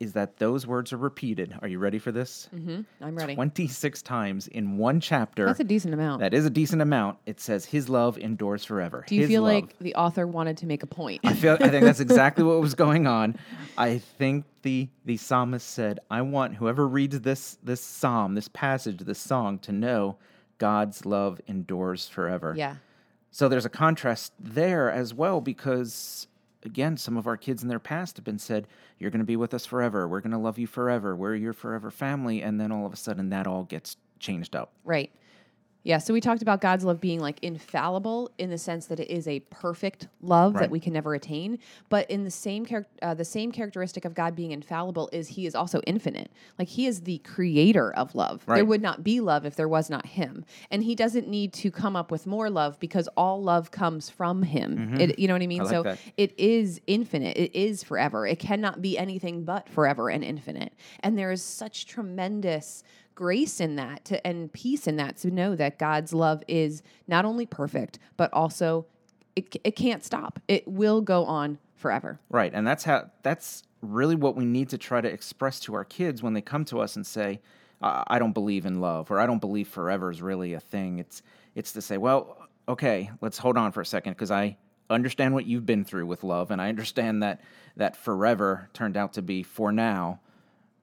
is 0.00 0.14
that 0.14 0.38
those 0.38 0.66
words 0.66 0.92
are 0.92 0.96
repeated. 0.96 1.54
Are 1.62 1.68
you 1.68 1.78
ready 1.78 2.00
for 2.00 2.10
this? 2.10 2.48
Mm-hmm. 2.52 2.80
I'm 3.00 3.14
ready. 3.14 3.36
26 3.36 4.02
times 4.02 4.48
in 4.48 4.76
one 4.76 4.98
chapter. 5.00 5.46
That's 5.46 5.60
a 5.60 5.64
decent 5.64 5.94
amount. 5.94 6.18
That 6.20 6.34
is 6.34 6.44
a 6.44 6.50
decent 6.50 6.82
amount. 6.82 7.18
It 7.24 7.38
says 7.38 7.64
his 7.64 7.88
love 7.88 8.18
endures 8.18 8.64
forever. 8.64 9.04
Do 9.06 9.14
you 9.14 9.20
His 9.20 9.30
feel 9.30 9.42
love. 9.42 9.52
like 9.52 9.78
the 9.78 9.94
author 9.94 10.26
wanted 10.26 10.56
to 10.58 10.66
make 10.66 10.82
a 10.82 10.88
point? 10.88 11.20
I 11.22 11.34
feel 11.34 11.56
I 11.60 11.68
think 11.68 11.84
that's 11.84 12.00
exactly 12.08 12.42
what 12.42 12.60
was 12.60 12.74
going 12.74 13.06
on. 13.06 13.36
I 13.78 13.98
think 13.98 14.44
the 14.62 14.88
the 15.04 15.16
psalmist 15.18 15.68
said, 15.70 16.00
I 16.10 16.22
want 16.22 16.56
whoever 16.56 16.86
reads 16.88 17.20
this 17.20 17.58
this 17.62 17.80
psalm, 17.80 18.34
this 18.34 18.48
passage, 18.48 18.98
this 18.98 19.20
song 19.20 19.60
to 19.60 19.70
know 19.72 20.16
God's 20.58 21.06
love 21.06 21.40
endures 21.46 22.08
forever. 22.08 22.54
yeah. 22.56 22.76
So 23.32 23.48
there's 23.48 23.64
a 23.64 23.70
contrast 23.70 24.32
there 24.38 24.90
as 24.90 25.14
well 25.14 25.40
because 25.40 26.28
again, 26.64 26.96
some 26.96 27.16
of 27.16 27.26
our 27.26 27.36
kids 27.36 27.62
in 27.62 27.68
their 27.68 27.80
past 27.80 28.16
have 28.16 28.24
been 28.24 28.38
said, 28.38 28.68
You're 28.98 29.10
gonna 29.10 29.24
be 29.24 29.36
with 29.36 29.54
us 29.54 29.66
forever, 29.66 30.06
we're 30.06 30.20
gonna 30.20 30.38
love 30.38 30.58
you 30.58 30.66
forever, 30.66 31.16
we're 31.16 31.34
your 31.34 31.54
forever 31.54 31.90
family, 31.90 32.42
and 32.42 32.60
then 32.60 32.70
all 32.70 32.86
of 32.86 32.92
a 32.92 32.96
sudden 32.96 33.30
that 33.30 33.46
all 33.46 33.64
gets 33.64 33.96
changed 34.20 34.54
up. 34.54 34.72
Right. 34.84 35.10
Yeah, 35.84 35.98
so 35.98 36.12
we 36.14 36.20
talked 36.20 36.42
about 36.42 36.60
God's 36.60 36.84
love 36.84 37.00
being 37.00 37.18
like 37.18 37.38
infallible 37.42 38.30
in 38.38 38.50
the 38.50 38.58
sense 38.58 38.86
that 38.86 39.00
it 39.00 39.10
is 39.10 39.26
a 39.26 39.40
perfect 39.50 40.06
love 40.20 40.54
Right. 40.54 40.60
that 40.62 40.70
we 40.70 40.78
can 40.78 40.92
never 40.92 41.14
attain. 41.14 41.58
But 41.88 42.08
in 42.10 42.22
the 42.24 42.30
same 42.30 42.64
char- 42.64 42.86
uh, 43.00 43.14
the 43.14 43.24
same 43.24 43.50
characteristic 43.50 44.04
of 44.04 44.14
God 44.14 44.36
being 44.36 44.52
infallible 44.52 45.08
is 45.12 45.28
He 45.28 45.46
is 45.46 45.54
also 45.54 45.80
infinite. 45.86 46.30
Like 46.58 46.68
He 46.68 46.86
is 46.86 47.00
the 47.00 47.18
creator 47.18 47.92
of 47.94 48.14
love. 48.14 48.44
There 48.46 48.64
would 48.64 48.82
not 48.82 49.02
be 49.02 49.20
love 49.20 49.44
if 49.44 49.56
there 49.56 49.68
was 49.68 49.90
not 49.90 50.06
Him, 50.06 50.44
and 50.70 50.84
He 50.84 50.94
doesn't 50.94 51.26
need 51.28 51.52
to 51.54 51.70
come 51.70 51.96
up 51.96 52.10
with 52.10 52.26
more 52.26 52.48
love 52.48 52.78
because 52.78 53.08
all 53.16 53.42
love 53.42 53.70
comes 53.72 54.08
from 54.08 54.42
Him. 54.44 54.94
It, 55.00 55.18
you 55.18 55.26
know 55.26 55.34
what 55.34 55.42
I 55.42 55.46
mean? 55.48 55.62
Mm-hmm. 55.62 55.74
I 55.74 55.78
like 55.78 55.84
so 55.84 55.90
that. 55.90 55.98
it 56.16 56.38
is 56.38 56.80
infinite. 56.86 57.36
It 57.36 57.54
is 57.58 57.82
forever. 57.82 58.26
It 58.26 58.38
cannot 58.38 58.82
be 58.82 58.96
anything 58.98 59.44
but 59.44 59.68
forever 59.68 60.10
and 60.10 60.22
infinite. 60.22 60.72
And 61.00 61.18
there 61.18 61.32
is 61.32 61.42
such 61.42 61.86
tremendous 61.86 62.84
grace 63.14 63.60
in 63.60 63.76
that 63.76 64.04
to, 64.06 64.26
and 64.26 64.52
peace 64.52 64.86
in 64.86 64.96
that 64.96 65.16
to 65.18 65.30
know 65.30 65.54
that 65.56 65.78
God's 65.78 66.12
love 66.12 66.42
is 66.48 66.82
not 67.06 67.24
only 67.24 67.46
perfect, 67.46 67.98
but 68.16 68.32
also 68.32 68.86
it, 69.36 69.56
it 69.64 69.76
can't 69.76 70.04
stop. 70.04 70.38
It 70.48 70.66
will 70.66 71.00
go 71.00 71.24
on 71.24 71.58
forever. 71.76 72.20
Right. 72.30 72.52
And 72.54 72.66
that's 72.66 72.84
how 72.84 73.10
that's 73.22 73.62
really 73.80 74.14
what 74.14 74.36
we 74.36 74.44
need 74.44 74.68
to 74.70 74.78
try 74.78 75.00
to 75.00 75.08
express 75.08 75.58
to 75.60 75.74
our 75.74 75.84
kids 75.84 76.22
when 76.22 76.34
they 76.34 76.40
come 76.40 76.64
to 76.66 76.80
us 76.80 76.96
and 76.96 77.06
say, 77.06 77.40
I 77.82 78.04
I 78.06 78.18
don't 78.18 78.32
believe 78.32 78.64
in 78.66 78.80
love 78.80 79.10
or 79.10 79.20
I 79.20 79.26
don't 79.26 79.40
believe 79.40 79.68
forever 79.68 80.10
is 80.10 80.22
really 80.22 80.54
a 80.54 80.60
thing. 80.60 80.98
It's 80.98 81.22
it's 81.54 81.72
to 81.72 81.82
say, 81.82 81.98
well, 81.98 82.48
okay, 82.68 83.10
let's 83.20 83.38
hold 83.38 83.56
on 83.56 83.72
for 83.72 83.80
a 83.80 83.86
second 83.86 84.12
because 84.12 84.30
I 84.30 84.56
understand 84.88 85.34
what 85.34 85.46
you've 85.46 85.66
been 85.66 85.84
through 85.84 86.06
with 86.06 86.22
love 86.22 86.50
and 86.50 86.60
I 86.60 86.68
understand 86.68 87.22
that 87.22 87.40
that 87.76 87.96
forever 87.96 88.68
turned 88.72 88.96
out 88.96 89.14
to 89.14 89.22
be 89.22 89.42
for 89.42 89.72
now. 89.72 90.20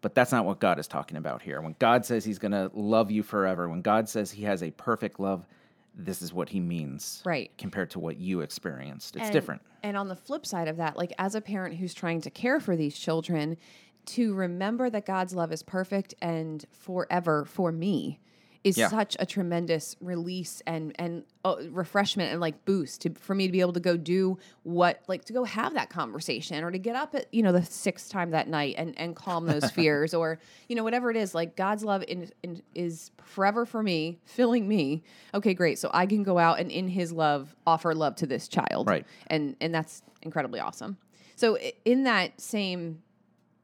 But 0.02 0.16
that's 0.16 0.32
not 0.32 0.46
what 0.46 0.60
God 0.60 0.80
is 0.80 0.88
talking 0.88 1.18
about 1.18 1.42
here. 1.42 1.62
When 1.62 1.76
God 1.80 2.06
says 2.06 2.24
he's 2.24 2.40
going 2.40 2.54
to 2.54 2.72
love 2.74 3.12
you 3.12 3.22
forever, 3.22 3.68
when 3.68 3.82
God 3.82 4.08
says 4.08 4.32
he 4.32 4.44
has 4.44 4.64
a 4.64 4.72
perfect 4.72 5.20
love, 5.20 5.46
this 5.94 6.22
is 6.22 6.34
what 6.34 6.50
he 6.50 6.60
means. 6.60 7.22
Right. 7.26 7.52
Compared 7.58 7.90
to 7.92 8.00
what 8.00 8.18
you 8.18 8.42
experienced. 8.42 9.16
It's 9.18 9.26
And- 9.26 9.34
different. 9.34 9.62
And 9.84 9.98
on 9.98 10.08
the 10.08 10.16
flip 10.16 10.46
side 10.46 10.68
of 10.68 10.78
that, 10.78 10.98
like 10.98 11.14
as 11.18 11.36
a 11.36 11.42
parent 11.42 11.76
who's 11.78 11.94
trying 11.94 12.22
to 12.22 12.30
care 12.30 12.60
for 12.60 12.76
these 12.76 12.98
children, 12.98 13.58
to 14.06 14.34
remember 14.34 14.90
that 14.90 15.06
God's 15.06 15.34
love 15.36 15.52
is 15.52 15.64
perfect 15.64 16.16
and 16.22 16.66
forever 16.72 17.46
for 17.46 17.72
me 17.72 18.20
is 18.64 18.78
Yeah. 18.78 18.90
such 18.90 19.16
a 19.20 19.26
tremendous 19.26 19.96
release 20.02 20.62
and 20.68 20.94
and 21.00 21.24
uh, 21.46 21.56
refreshment 21.70 22.32
and 22.32 22.42
like 22.42 22.66
boost 22.66 23.02
to, 23.02 23.10
for 23.14 23.34
me 23.34 23.46
to 23.48 23.52
be 23.54 23.62
able 23.62 23.72
to 23.72 23.80
go 23.80 23.96
do 23.96 24.38
what 24.64 25.02
like 25.08 25.24
to 25.26 25.32
go 25.34 25.46
have 25.46 25.74
that 25.76 25.90
conversation 25.90 26.62
or 26.64 26.70
to 26.70 26.78
get 26.78 26.94
up 26.96 27.16
at 27.16 27.34
you 27.34 27.42
know 27.42 27.54
the 27.54 27.64
sixth 27.64 28.12
time 28.12 28.32
that 28.32 28.50
night 28.50 28.76
and 28.78 28.94
and 29.00 29.16
calm 29.16 29.46
those 29.46 29.72
fears 29.78 30.14
or 30.14 30.40
you 30.68 30.76
know 30.76 30.84
whatever 30.84 31.10
it 31.10 31.16
is 31.16 31.34
like 31.34 31.56
God's 31.56 31.86
love 31.86 32.04
in, 32.10 32.30
in, 32.44 32.62
is 32.76 33.12
forever 33.24 33.66
for 33.66 33.82
me 33.82 34.20
filling 34.26 34.68
me 34.68 35.04
okay 35.34 35.54
great 35.54 35.80
so 35.80 35.90
I 35.94 36.06
can 36.06 36.24
go 36.24 36.38
out 36.38 36.60
and 36.60 36.70
in 36.70 36.90
His 36.90 37.14
love 37.14 37.56
offer 37.66 37.96
love 37.96 38.16
to 38.18 38.26
this 38.28 38.50
child 38.50 38.88
Right. 38.88 39.06
and 39.28 39.56
and 39.62 39.74
that's 39.74 40.02
incredibly 40.22 40.60
awesome 40.60 40.98
so 41.38 41.58
in 41.86 42.04
that 42.04 42.42
same 42.42 43.02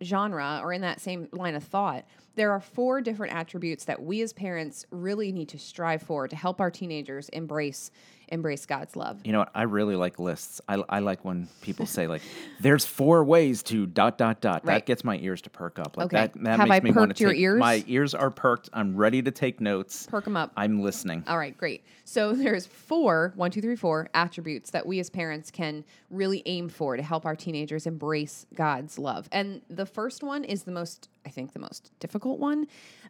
genre 0.04 0.60
or 0.64 0.72
in 0.74 0.82
that 0.82 1.00
same 1.02 1.28
line 1.32 1.56
of 1.56 1.64
thought, 1.64 2.06
there 2.36 2.52
are 2.52 2.60
four 2.60 3.02
different 3.02 3.34
attributes 3.34 3.86
that 3.86 4.02
we 4.04 4.22
as 4.22 4.34
parents 4.34 4.86
really 4.92 5.32
need 5.32 5.50
to 5.50 5.60
strive 5.60 6.02
for 6.02 6.28
to 6.28 6.36
help 6.36 6.60
our 6.62 6.72
teenagers 6.72 7.30
embrace 7.30 7.92
embrace 8.30 8.66
God's 8.66 8.96
love. 8.96 9.22
You 9.24 9.34
know 9.34 9.40
what? 9.40 9.52
I 9.54 9.64
really 9.64 9.96
like 9.96 10.18
lists. 10.18 10.60
I, 10.68 10.84
I 10.90 10.98
like 10.98 11.24
when 11.24 11.48
people 11.62 11.86
say 11.86 12.08
like, 12.08 12.24
"There's 12.60 12.84
four 12.84 13.24
ways 13.24 13.62
to 13.64 13.86
dot 13.86 14.18
dot 14.18 14.42
dot." 14.42 14.66
Right. 14.66 14.76
That 14.76 14.86
gets 14.88 15.04
my 15.04 15.18
ears 15.20 15.42
to 15.44 15.50
perk 15.52 15.78
up. 15.78 15.96
Like 15.96 16.08
Okay. 16.08 16.18
that, 16.18 16.34
that 16.44 16.60
Have 16.60 16.68
makes 16.68 16.78
I 16.78 16.80
me 16.80 16.92
perked 16.92 17.20
your 17.20 17.32
take, 17.34 17.40
ears? 17.42 17.60
My 17.60 17.84
ears 17.88 18.16
are 18.16 18.32
perked. 18.32 18.70
I'm 18.74 18.96
ready 18.96 19.22
to 19.22 19.30
take 19.32 19.62
notes. 19.62 20.08
Perk 20.10 20.24
them 20.26 20.36
up. 20.38 20.52
I'm 20.58 20.82
listening. 20.82 21.24
All 21.28 21.38
right, 21.38 21.56
great. 21.56 21.84
So 22.04 22.34
there's 22.36 22.66
four, 22.66 23.32
one, 23.36 23.52
two, 23.52 23.62
three, 23.62 23.76
four 23.76 24.10
attributes 24.16 24.72
that 24.72 24.86
we 24.88 25.00
as 25.00 25.10
parents 25.12 25.52
can 25.52 25.84
really 26.10 26.42
aim 26.48 26.68
for 26.68 26.98
to 26.98 27.04
help 27.04 27.26
our 27.28 27.36
teenagers 27.36 27.86
embrace 27.86 28.48
God's 28.56 28.98
love. 28.98 29.30
And 29.32 29.62
the 29.70 29.86
first 29.86 30.24
one 30.24 30.44
is 30.44 30.64
the 30.64 30.72
most, 30.72 31.10
I 31.26 31.30
think, 31.30 31.54
the 31.54 31.60
most 31.60 31.92
difficult 32.00 32.40
one, 32.40 32.68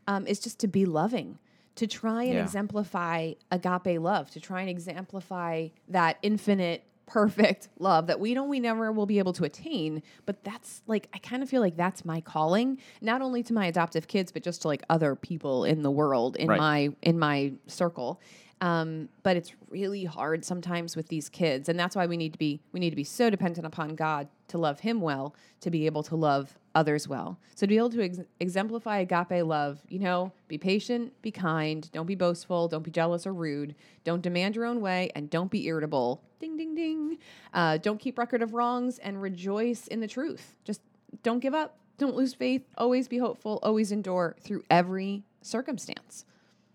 um, 0.07 0.25
is 0.27 0.39
just 0.39 0.59
to 0.59 0.67
be 0.67 0.85
loving, 0.85 1.37
to 1.75 1.87
try 1.87 2.23
and 2.23 2.33
Yeah. 2.35 2.43
exemplify 2.43 3.33
agape 3.51 3.99
love, 3.99 4.29
to 4.31 4.39
try 4.39 4.61
and 4.61 4.69
exemplify 4.69 5.69
that 5.89 6.17
infinite. 6.21 6.83
Perfect 7.07 7.69
love 7.77 8.07
that 8.07 8.19
we 8.19 8.33
know 8.33 8.45
we 8.45 8.59
never 8.59 8.91
will 8.91 9.05
be 9.05 9.19
able 9.19 9.33
to 9.33 9.43
attain, 9.43 10.01
but 10.25 10.43
that's 10.43 10.81
like, 10.87 11.07
I 11.13 11.19
kind 11.19 11.43
of 11.43 11.49
feel 11.49 11.61
like 11.61 11.77
that's 11.77 12.03
my 12.03 12.19
calling, 12.19 12.79
not 12.99 13.21
only 13.21 13.43
to 13.43 13.53
my 13.53 13.67
adoptive 13.67 14.07
kids, 14.07 14.31
but 14.31 14.41
just 14.41 14.63
to 14.63 14.69
like 14.69 14.81
other 14.89 15.15
people 15.15 15.65
in 15.65 15.83
the 15.83 15.91
world, 15.91 16.35
in 16.35 16.47
Right. 16.47 16.57
my 16.57 16.89
in 17.03 17.19
my 17.19 17.53
circle. 17.67 18.19
Um, 18.59 19.09
but 19.21 19.37
it's 19.37 19.51
really 19.69 20.05
hard 20.05 20.43
sometimes 20.43 20.95
with 20.95 21.07
these 21.09 21.29
kids, 21.29 21.69
and 21.69 21.77
that's 21.79 21.95
why 21.95 22.07
we 22.07 22.17
need 22.17 22.33
to 22.33 22.39
be 22.39 22.59
we 22.71 22.79
need 22.79 22.89
to 22.89 22.95
be 22.95 23.03
so 23.03 23.29
dependent 23.29 23.67
upon 23.67 23.93
God 23.93 24.27
to 24.47 24.57
love 24.57 24.79
Him 24.81 25.01
well, 25.01 25.35
to 25.61 25.69
be 25.69 25.85
able 25.85 26.03
to 26.03 26.15
love 26.15 26.57
others 26.73 27.07
well. 27.07 27.39
So 27.55 27.65
to 27.65 27.67
be 27.67 27.77
able 27.77 27.89
to 27.91 28.03
ex- 28.03 28.19
exemplify 28.39 28.99
agape 28.99 29.45
love, 29.45 29.79
you 29.87 29.99
know, 29.99 30.31
be 30.47 30.57
patient, 30.57 31.13
be 31.21 31.31
kind, 31.31 31.89
don't 31.91 32.05
be 32.05 32.15
boastful, 32.15 32.67
don't 32.67 32.83
be 32.83 32.91
jealous 32.91 33.25
or 33.25 33.33
rude, 33.33 33.75
don't 34.03 34.21
demand 34.21 34.55
your 34.55 34.65
own 34.65 34.81
way, 34.81 35.09
and 35.15 35.29
don't 35.29 35.49
be 35.49 35.65
irritable. 35.65 36.21
Ding 36.39 36.57
ding 36.57 36.75
ding. 36.75 37.17
Uh, 37.53 37.77
don't 37.77 37.99
keep 37.99 38.17
record 38.17 38.41
of 38.41 38.53
wrongs 38.53 38.99
and 38.99 39.21
rejoice 39.21 39.87
in 39.87 40.01
the 40.01 40.07
truth. 40.07 40.57
Just 40.63 40.81
don't 41.23 41.39
give 41.39 41.53
up. 41.53 41.77
Don't 41.97 42.15
lose 42.15 42.33
faith. 42.33 42.63
Always 42.77 43.07
be 43.07 43.17
hopeful. 43.17 43.59
Always 43.63 43.91
endure 43.91 44.35
through 44.41 44.63
every 44.69 45.23
circumstance. 45.41 46.25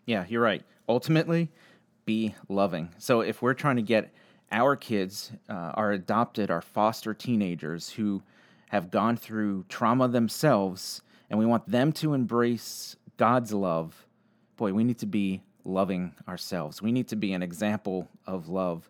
Yeah, 0.07 0.25
you're 0.29 0.43
right. 0.43 0.63
Ultimately, 0.89 1.51
be 2.07 2.35
loving. 2.49 2.89
So 2.99 3.21
if 3.21 3.43
we're 3.43 3.55
trying 3.55 3.77
to 3.77 3.83
get 3.83 4.13
our 4.53 4.77
kids, 4.77 5.33
uh, 5.49 5.53
our 5.75 5.93
adopted, 5.93 6.51
are 6.51 6.61
foster 6.61 7.15
teenagers 7.15 7.91
who 7.91 8.23
have 8.71 8.91
gone 8.91 9.17
through 9.17 9.65
trauma 9.69 10.09
themselves, 10.09 11.03
and 11.29 11.39
we 11.39 11.47
want 11.47 11.69
them 11.71 11.93
to 11.93 12.15
embrace 12.15 12.97
God's 13.17 13.53
love, 13.53 14.07
boy, 14.57 14.73
we 14.73 14.85
need 14.85 14.99
to 14.99 15.07
be 15.07 15.43
loving 15.65 16.15
ourselves. 16.29 16.81
We 16.81 16.91
need 16.93 17.09
to 17.09 17.17
be 17.17 17.33
an 17.33 17.43
example 17.43 18.09
of 18.27 18.49
love, 18.49 18.89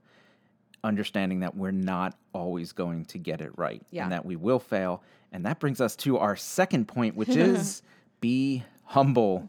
understanding 0.84 1.40
that 1.40 1.56
we're 1.56 1.70
not 1.72 2.16
always 2.32 2.72
going 2.72 3.04
to 3.06 3.18
get 3.18 3.40
it 3.40 3.50
right 3.56 3.82
Yeah. 3.90 4.04
and 4.04 4.12
that 4.12 4.24
we 4.24 4.36
will 4.36 4.58
fail. 4.60 5.02
And 5.32 5.44
that 5.46 5.58
brings 5.60 5.80
us 5.80 5.96
to 5.96 6.18
our 6.18 6.36
second 6.36 6.86
point, 6.88 7.16
which 7.16 7.28
is 7.36 7.82
be 8.20 8.64
humble. 8.84 9.48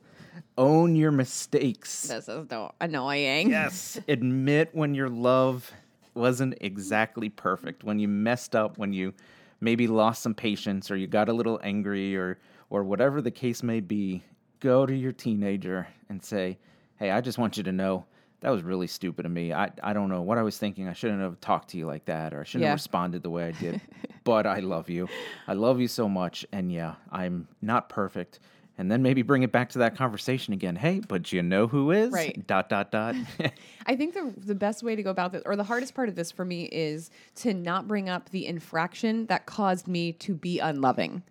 Own 0.57 0.95
your 0.95 1.11
mistakes. 1.11 2.03
This 2.07 2.27
is 2.27 2.47
so 2.49 2.73
annoying. 2.81 3.49
Yes. 3.49 3.99
Admit 4.07 4.69
when 4.73 4.93
your 4.95 5.09
love 5.09 5.71
wasn't 6.13 6.55
exactly 6.61 7.29
perfect, 7.29 7.83
when 7.83 7.99
you 7.99 8.07
messed 8.07 8.55
up, 8.55 8.77
when 8.77 8.93
you 8.93 9.13
maybe 9.59 9.87
lost 9.87 10.21
some 10.23 10.33
patience 10.33 10.89
or 10.91 10.95
you 10.95 11.07
got 11.07 11.29
a 11.29 11.33
little 11.33 11.59
angry 11.63 12.15
or 12.15 12.39
or 12.69 12.83
whatever 12.83 13.21
the 13.21 13.31
case 13.31 13.63
may 13.63 13.79
be. 13.81 14.23
Go 14.59 14.85
to 14.85 14.95
your 14.95 15.11
teenager 15.11 15.87
and 16.09 16.23
say, 16.23 16.57
"Hey, 16.97 17.11
I 17.11 17.19
just 17.21 17.37
want 17.37 17.57
you 17.57 17.63
to 17.63 17.71
know 17.71 18.05
that 18.41 18.49
was 18.49 18.63
really 18.63 18.87
stupid 18.87 19.25
of 19.25 19.31
me. 19.31 19.53
I, 19.53 19.69
I 19.83 19.93
don't 19.93 20.09
know 20.09 20.21
what 20.23 20.37
I 20.39 20.41
was 20.43 20.57
thinking. 20.57 20.87
I 20.87 20.93
shouldn't 20.93 21.21
have 21.21 21.39
talked 21.41 21.69
to 21.71 21.77
you 21.77 21.85
like 21.85 22.05
that 22.05 22.33
or 22.33 22.41
I 22.41 22.43
shouldn't 22.43 22.63
Yeah. 22.63 22.69
have 22.69 22.75
responded 22.77 23.21
the 23.23 23.29
way 23.29 23.45
I 23.47 23.51
did. 23.51 23.79
but 24.23 24.47
I 24.47 24.59
love 24.59 24.89
you. 24.89 25.07
I 25.47 25.53
love 25.53 25.79
you 25.79 25.87
so 25.87 26.09
much. 26.09 26.43
And 26.51 26.71
yeah, 26.71 26.95
I'm 27.11 27.47
not 27.61 27.87
perfect. 27.89 28.39
And 28.81 28.89
then 28.91 29.03
maybe 29.03 29.21
bring 29.21 29.43
it 29.43 29.51
back 29.51 29.69
to 29.69 29.77
that 29.79 29.95
conversation 29.95 30.53
again. 30.55 30.75
Hey, 30.75 31.01
but 31.07 31.31
you 31.31 31.43
know 31.43 31.67
who 31.67 31.91
is? 31.91 32.11
Right. 32.11 32.45
Dot, 32.47 32.67
dot, 32.67 32.89
dot. 32.91 33.13
I 33.85 33.95
think 33.95 34.15
the 34.15 34.33
the 34.35 34.55
best 34.55 34.81
way 34.81 34.95
to 34.95 35.03
go 35.03 35.11
about 35.11 35.33
this, 35.33 35.43
or 35.45 35.55
the 35.55 35.63
hardest 35.63 35.93
part 35.93 36.09
of 36.09 36.15
this 36.15 36.31
for 36.31 36.43
me, 36.43 36.63
is 36.63 37.11
to 37.35 37.53
not 37.53 37.87
bring 37.87 38.09
up 38.09 38.29
the 38.31 38.47
infraction 38.47 39.27
that 39.27 39.45
caused 39.45 39.87
me 39.87 40.13
to 40.13 40.33
be 40.33 40.57
unloving. 40.57 41.21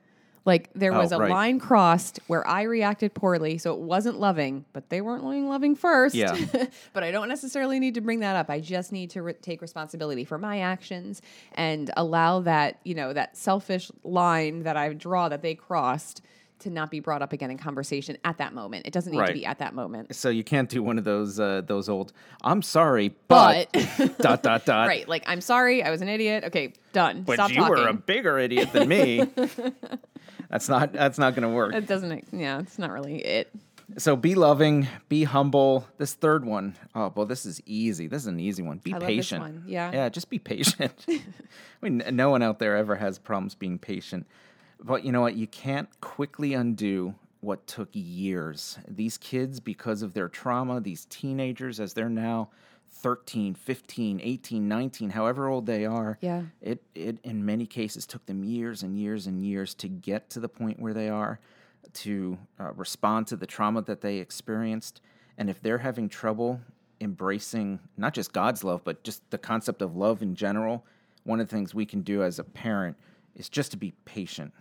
Like 0.44 0.70
there 0.74 0.92
was 0.92 1.12
Oh, 1.12 1.16
a 1.16 1.20
right. 1.22 1.30
line 1.30 1.58
crossed 1.58 2.20
where 2.28 2.46
I 2.46 2.62
reacted 2.62 3.14
poorly, 3.14 3.58
so 3.58 3.74
it 3.74 3.80
wasn't 3.80 4.20
loving, 4.20 4.64
but 4.72 4.88
they 4.88 5.00
weren't 5.00 5.24
loving 5.24 5.74
first. 5.74 6.14
Yeah. 6.14 6.38
but 6.92 7.02
I 7.02 7.10
don't 7.10 7.28
necessarily 7.28 7.80
need 7.80 7.94
to 7.94 8.00
bring 8.00 8.20
that 8.20 8.36
up. 8.36 8.48
I 8.48 8.60
just 8.60 8.92
need 8.92 9.10
to 9.10 9.22
re- 9.22 9.32
take 9.34 9.60
responsibility 9.60 10.24
for 10.24 10.38
my 10.38 10.60
actions 10.60 11.20
and 11.56 11.90
allow 11.96 12.38
that, 12.42 12.78
you 12.84 12.94
know, 12.94 13.12
that 13.12 13.36
selfish 13.36 13.90
line 14.04 14.62
that 14.62 14.76
I 14.76 14.92
draw 14.92 15.28
that 15.28 15.42
they 15.42 15.56
crossed 15.56 16.22
to 16.60 16.70
not 16.70 16.90
be 16.90 17.00
brought 17.00 17.22
up 17.22 17.32
again 17.32 17.50
in 17.50 17.58
conversation 17.58 18.16
at 18.24 18.38
that 18.38 18.54
moment. 18.54 18.86
It 18.86 18.92
doesn't 18.92 19.12
need 19.12 19.26
to 19.26 19.32
be 19.32 19.46
at 19.46 19.58
that 19.58 19.74
moment. 19.74 20.14
so 20.14 20.28
you 20.28 20.44
can't 20.44 20.68
do 20.68 20.82
one 20.82 20.98
of 20.98 21.04
those 21.04 21.38
uh, 21.40 21.62
those 21.66 21.88
old 21.88 22.12
I'm 22.42 22.62
sorry, 22.62 23.14
but, 23.28 23.68
But 23.72 24.18
dot 24.18 24.42
dot 24.42 24.64
dot. 24.64 24.88
right, 24.88 25.08
like 25.08 25.24
I'm 25.26 25.40
sorry, 25.40 25.82
I 25.82 25.90
was 25.90 26.02
an 26.02 26.08
idiot. 26.08 26.44
Okay, 26.44 26.72
done. 26.92 27.22
But 27.22 27.34
Stop 27.34 27.50
you 27.50 27.56
talking. 27.56 27.76
were 27.76 27.88
a 27.88 27.94
bigger 27.94 28.38
idiot 28.38 28.72
than 28.72 28.88
me. 28.88 29.24
that's 30.50 30.68
not 30.68 30.92
that's 30.92 31.18
not 31.18 31.34
gonna 31.34 31.50
work. 31.50 31.74
it 31.74 31.86
doesn't. 31.86 32.28
Yeah, 32.32 32.60
it's 32.60 32.78
not 32.78 32.90
really 32.90 33.24
it. 33.24 33.50
So 33.98 34.14
be 34.14 34.36
loving, 34.36 34.86
be 35.08 35.24
humble. 35.24 35.86
This 35.98 36.14
third 36.14 36.44
one, 36.44 36.76
oh 36.94 37.12
well, 37.14 37.26
this 37.26 37.44
is 37.44 37.60
easy. 37.66 38.06
This 38.06 38.22
is 38.22 38.28
an 38.28 38.38
easy 38.38 38.62
one. 38.62 38.78
Be 38.78 38.94
I 38.94 38.98
patient. 39.00 39.42
one, 39.42 39.64
yeah. 39.66 39.90
yeah, 39.92 40.08
just 40.08 40.30
be 40.30 40.38
patient. 40.38 41.04
I 41.08 41.20
mean, 41.80 42.02
no 42.12 42.30
one 42.30 42.42
out 42.42 42.58
there 42.58 42.76
ever 42.76 42.96
has 42.96 43.18
problems 43.18 43.54
being 43.54 43.78
patient. 43.78 44.26
But 44.82 45.04
you 45.04 45.12
know 45.12 45.20
what? 45.20 45.34
You 45.36 45.46
can't 45.46 45.88
quickly 46.00 46.54
undo 46.54 47.14
what 47.40 47.66
took 47.66 47.88
years. 47.92 48.78
These 48.88 49.18
kids, 49.18 49.60
because 49.60 50.02
of 50.02 50.12
their 50.14 50.28
trauma, 50.28 50.80
these 50.80 51.06
teenagers, 51.06 51.80
as 51.80 51.94
they're 51.94 52.08
now 52.10 52.50
13, 52.92 53.54
15, 53.54 54.20
18, 54.22 54.68
19, 54.68 55.10
however 55.10 55.48
old 55.48 55.64
they 55.66 55.86
are, 55.86 56.18
Yeah. 56.20 56.42
it, 56.60 56.82
it 56.94 57.18
in 57.24 57.44
many 57.46 57.66
cases 57.66 58.04
took 58.06 58.26
them 58.26 58.44
years 58.44 58.82
and 58.82 58.98
years 58.98 59.26
and 59.26 59.44
years 59.44 59.74
to 59.76 59.88
get 59.88 60.28
to 60.30 60.40
the 60.40 60.48
point 60.48 60.80
where 60.80 60.92
they 60.92 61.08
are, 61.08 61.40
to 61.94 62.38
uh, 62.58 62.72
respond 62.72 63.26
to 63.28 63.36
the 63.36 63.46
trauma 63.46 63.80
that 63.82 64.00
they 64.02 64.18
experienced. 64.18 65.00
And 65.38 65.48
if 65.48 65.62
they're 65.62 65.78
having 65.78 66.08
trouble 66.08 66.60
embracing 67.00 67.78
not 67.96 68.12
just 68.12 68.32
God's 68.32 68.62
love, 68.64 68.82
but 68.84 69.02
just 69.02 69.28
the 69.30 69.38
concept 69.38 69.80
of 69.80 69.96
love 69.96 70.20
in 70.20 70.34
general, 70.34 70.84
one 71.24 71.40
of 71.40 71.48
the 71.48 71.56
things 71.56 71.74
we 71.74 71.86
can 71.86 72.02
do 72.02 72.22
as 72.22 72.38
a 72.38 72.44
parent 72.44 72.96
is 73.34 73.48
just 73.48 73.70
to 73.70 73.76
be 73.78 73.92
patient. 74.04 74.52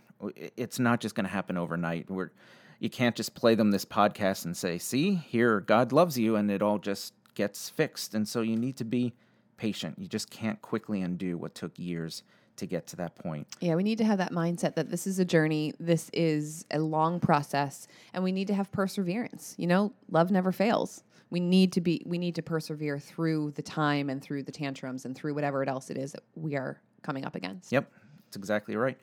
It's 0.56 0.78
not 0.78 1.00
just 1.00 1.14
going 1.14 1.24
to 1.24 1.32
happen 1.32 1.56
overnight. 1.56 2.10
We're, 2.10 2.30
you 2.78 2.90
can't 2.90 3.16
just 3.16 3.34
play 3.34 3.54
them 3.54 3.70
this 3.70 3.84
podcast 3.84 4.44
and 4.44 4.56
say, 4.56 4.78
see, 4.78 5.14
here, 5.14 5.60
God 5.60 5.92
loves 5.92 6.18
you, 6.18 6.36
and 6.36 6.50
it 6.50 6.62
all 6.62 6.78
just 6.78 7.14
gets 7.34 7.68
fixed. 7.68 8.14
And 8.14 8.26
so 8.26 8.40
you 8.40 8.56
need 8.56 8.76
to 8.78 8.84
be 8.84 9.14
patient. 9.56 9.98
You 9.98 10.08
just 10.08 10.30
can't 10.30 10.60
quickly 10.62 11.02
undo 11.02 11.36
what 11.36 11.54
took 11.54 11.78
years 11.78 12.22
to 12.56 12.66
get 12.66 12.86
to 12.88 12.96
that 12.96 13.16
point. 13.16 13.46
Yeah, 13.60 13.74
we 13.74 13.82
need 13.82 13.98
to 13.98 14.04
have 14.04 14.18
that 14.18 14.32
mindset 14.32 14.74
that 14.74 14.90
this 14.90 15.06
is 15.06 15.18
a 15.18 15.24
journey, 15.24 15.74
this 15.80 16.10
is 16.12 16.64
a 16.70 16.78
long 16.78 17.18
process, 17.18 17.88
and 18.14 18.22
we 18.22 18.32
need 18.32 18.46
to 18.48 18.54
have 18.54 18.70
perseverance. 18.70 19.54
You 19.58 19.66
know, 19.66 19.92
love 20.10 20.30
never 20.30 20.52
fails. 20.52 21.02
We 21.30 21.40
need 21.40 21.72
to 21.74 21.80
be 21.80 22.02
we 22.06 22.18
need 22.18 22.34
to 22.34 22.42
persevere 22.42 22.98
through 22.98 23.52
the 23.52 23.62
time 23.62 24.10
and 24.10 24.20
through 24.20 24.42
the 24.42 24.52
tantrums 24.52 25.04
and 25.04 25.16
through 25.16 25.34
whatever 25.34 25.66
else 25.68 25.90
it 25.90 25.96
is 25.96 26.12
that 26.12 26.22
we 26.34 26.56
are 26.56 26.80
coming 27.02 27.24
up 27.24 27.34
against. 27.34 27.72
Yep, 27.72 27.90
that's 28.26 28.36
exactly 28.36 28.76
right. 28.76 28.98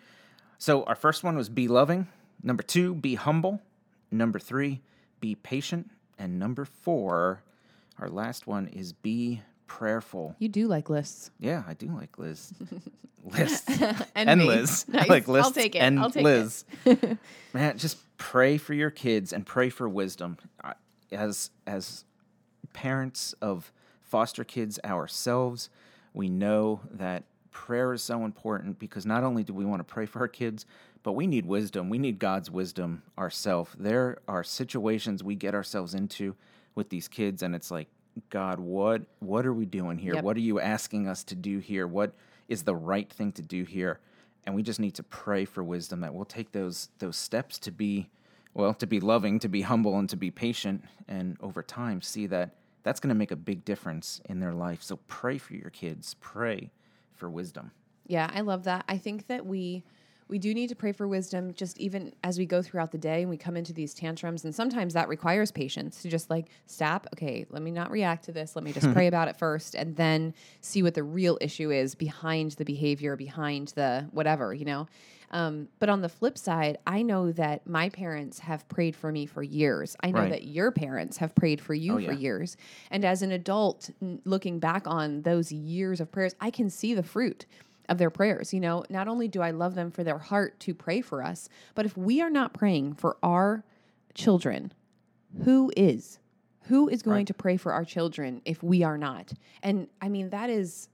So 0.58 0.84
our 0.84 0.96
first 0.96 1.24
one 1.24 1.36
was 1.38 1.50
be 1.50 1.68
loving. 1.68 2.08
Number 2.44 2.64
two, 2.64 2.96
be 2.96 3.16
humble. 3.16 3.62
Number 4.12 4.40
three, 4.40 4.82
be 5.20 5.36
patient. 5.36 5.90
And 6.18 6.40
number 6.40 6.66
four, 6.66 7.44
our 8.00 8.10
last 8.10 8.48
one 8.48 8.68
is 8.68 8.94
be 8.94 9.42
prayerful. 9.68 10.36
You 10.40 10.50
do 10.50 10.68
like 10.68 10.90
lists. 10.90 11.32
Yeah, 11.40 11.64
I 11.68 11.74
do 11.74 11.88
like 11.88 12.18
Liz. 12.18 12.54
Lists. 13.26 13.70
And 14.16 14.30
and. 14.30 14.46
Liz. 14.46 14.86
I 14.94 14.98
Nice. 14.98 15.10
like 15.10 15.28
I'll 15.30 15.52
take 15.52 15.76
it. 15.76 15.80
and 15.80 16.00
I'll 16.00 16.10
take 16.10 16.22
it. 16.22 16.24
Liz. 16.24 16.64
Man, 17.54 17.78
just 17.78 17.98
pray 18.18 18.58
for 18.58 18.74
your 18.74 18.90
kids 18.90 19.34
and 19.34 19.46
pray 19.46 19.70
for 19.70 19.90
wisdom. 19.90 20.38
As 21.12 21.52
as 21.68 22.06
parents 22.72 23.36
of 23.42 23.72
foster 24.02 24.46
kids 24.46 24.80
ourselves, 24.86 25.70
we 26.14 26.30
know 26.30 26.80
that 26.90 27.24
prayer 27.58 27.92
is 27.92 28.04
so 28.04 28.24
important 28.24 28.78
because 28.78 29.04
not 29.04 29.24
only 29.24 29.44
do 29.44 29.52
we 29.52 29.66
want 29.66 29.80
to 29.80 29.84
pray 29.84 30.06
for 30.06 30.20
our 30.20 30.28
kids, 30.28 30.68
but 31.02 31.14
we 31.14 31.26
need 31.26 31.44
wisdom. 31.48 31.90
We 31.90 31.98
need 31.98 32.20
God's 32.20 32.52
wisdom 32.52 33.02
ourselves. 33.18 33.72
There 33.80 34.20
are 34.28 34.44
situations 34.44 35.24
we 35.24 35.34
get 35.34 35.56
ourselves 35.56 35.96
into 35.96 36.36
with 36.76 36.90
these 36.90 37.08
kids 37.08 37.42
and 37.42 37.56
it's 37.56 37.72
like, 37.72 37.88
God, 38.30 38.60
what 38.60 39.02
what 39.20 39.44
are 39.48 39.54
we 39.54 39.66
doing 39.66 39.98
here? 39.98 40.14
Yep. 40.14 40.24
What 40.24 40.38
are 40.38 40.42
you 40.42 40.60
asking 40.60 41.08
us 41.08 41.24
to 41.26 41.36
do 41.36 41.58
here? 41.58 41.88
What 41.88 42.14
is 42.48 42.62
the 42.62 42.76
right 42.76 43.12
thing 43.12 43.32
to 43.34 43.42
do 43.42 43.64
here? 43.64 44.00
And 44.46 44.56
we 44.56 44.62
just 44.62 44.80
need 44.80 44.94
to 44.94 45.04
pray 45.04 45.44
for 45.44 45.64
wisdom 45.64 46.02
that 46.02 46.14
we'll 46.14 46.26
take 46.26 46.52
those 46.52 46.90
those 47.00 47.18
steps 47.18 47.58
to 47.60 47.72
be 47.72 48.08
well, 48.54 48.76
to 48.76 48.88
be 48.88 49.00
loving, 49.00 49.40
to 49.40 49.50
be 49.50 49.64
humble, 49.64 49.98
and 49.98 50.10
to 50.10 50.16
be 50.16 50.30
patient, 50.30 50.84
and 51.08 51.38
over 51.42 51.64
time 51.64 52.04
see 52.04 52.28
that 52.28 52.52
that's 52.84 53.00
going 53.00 53.10
to 53.10 53.16
make 53.16 53.32
a 53.32 53.36
big 53.36 53.66
difference 53.66 54.22
in 54.30 54.40
their 54.40 54.54
life. 54.54 54.84
So 54.84 54.98
pray 55.08 55.40
for 55.40 55.56
your 55.56 55.72
kids. 55.72 56.16
Pray 56.22 56.70
for 57.18 57.30
wisdom. 57.30 57.72
Yeah, 58.06 58.30
I 58.34 58.42
love 58.42 58.64
that. 58.64 58.86
I 58.88 58.98
think 58.98 59.28
that 59.28 59.46
we 59.46 59.84
we 60.30 60.40
do 60.40 60.54
need 60.54 60.68
to 60.70 60.76
pray 60.76 60.92
for 60.92 61.08
wisdom 61.08 61.54
just 61.54 61.78
even 61.80 62.14
as 62.24 62.38
we 62.38 62.46
go 62.46 62.62
throughout 62.62 62.92
the 62.92 62.98
day 62.98 63.22
and 63.22 63.30
we 63.30 63.38
come 63.38 63.56
into 63.56 63.72
these 63.74 63.94
tantrums 63.94 64.44
and 64.46 64.54
sometimes 64.54 64.94
that 64.94 65.08
requires 65.08 65.52
patience 65.52 66.02
to 66.02 66.10
just 66.10 66.30
like 66.30 66.48
stop, 66.66 67.08
okay, 67.14 67.46
let 67.50 67.62
me 67.62 67.72
not 67.72 67.92
react 67.92 68.26
to 68.26 68.32
this. 68.32 68.56
Let 68.56 68.64
me 68.66 68.74
just 68.74 68.92
pray 68.94 69.08
about 69.08 69.28
it 69.28 69.38
first 69.38 69.76
and 69.76 69.96
then 69.96 70.34
see 70.62 70.84
what 70.84 70.94
the 70.96 71.04
real 71.04 71.38
issue 71.42 71.72
is 71.72 71.96
behind 71.96 72.52
the 72.54 72.66
behavior, 72.66 73.16
behind 73.16 73.70
the 73.70 74.08
whatever, 74.12 74.54
you 74.54 74.66
know. 74.66 74.88
Um, 75.30 75.68
but 75.80 75.90
on 75.90 76.02
the 76.02 76.08
flip 76.08 76.38
side, 76.38 76.78
I 76.88 77.02
know 77.02 77.34
that 77.34 77.68
my 77.68 77.90
parents 77.90 78.40
have 78.40 78.66
prayed 78.70 78.96
for 78.96 79.12
me 79.12 79.26
for 79.26 79.44
years. 79.44 79.98
I 80.02 80.12
know 80.12 80.22
Right. 80.22 80.30
that 80.30 80.46
your 80.46 80.72
parents 80.72 81.18
have 81.18 81.36
prayed 81.36 81.60
for 81.60 81.74
you 81.74 81.96
Oh, 81.96 81.98
for 81.98 82.14
yeah. 82.14 82.20
years. 82.20 82.56
And 82.92 83.04
as 83.04 83.22
an 83.22 83.34
adult, 83.34 83.90
n- 84.02 84.22
looking 84.24 84.60
back 84.60 84.88
on 84.88 85.24
those 85.24 85.52
years 85.52 86.00
of 86.00 86.12
prayers, 86.14 86.34
I 86.40 86.50
can 86.50 86.70
see 86.70 86.94
the 86.94 87.04
fruit 87.04 87.46
of 87.90 87.98
their 87.98 88.10
prayers. 88.10 88.54
You 88.54 88.60
know, 88.60 88.84
not 88.90 89.08
only 89.08 89.28
do 89.28 89.42
I 89.42 89.52
love 89.52 89.76
them 89.76 89.92
for 89.92 90.04
their 90.04 90.18
heart 90.18 90.60
to 90.62 90.74
pray 90.74 91.02
for 91.02 91.24
us, 91.24 91.50
but 91.76 91.86
if 91.86 91.96
we 91.98 92.22
are 92.22 92.30
not 92.30 92.54
praying 92.54 92.96
for 92.96 93.18
our 93.24 93.64
children, 94.14 94.74
who 95.44 95.72
is? 95.78 96.20
Who 96.64 96.90
is 96.90 97.02
going 97.02 97.18
Right. 97.18 97.28
to 97.28 97.34
pray 97.34 97.56
for 97.58 97.72
our 97.72 97.86
children 97.86 98.42
if 98.46 98.62
we 98.62 98.84
are 98.84 98.98
not? 98.98 99.32
And 99.64 99.88
I 100.02 100.10
mean, 100.10 100.30
that 100.32 100.50
is 100.50 100.90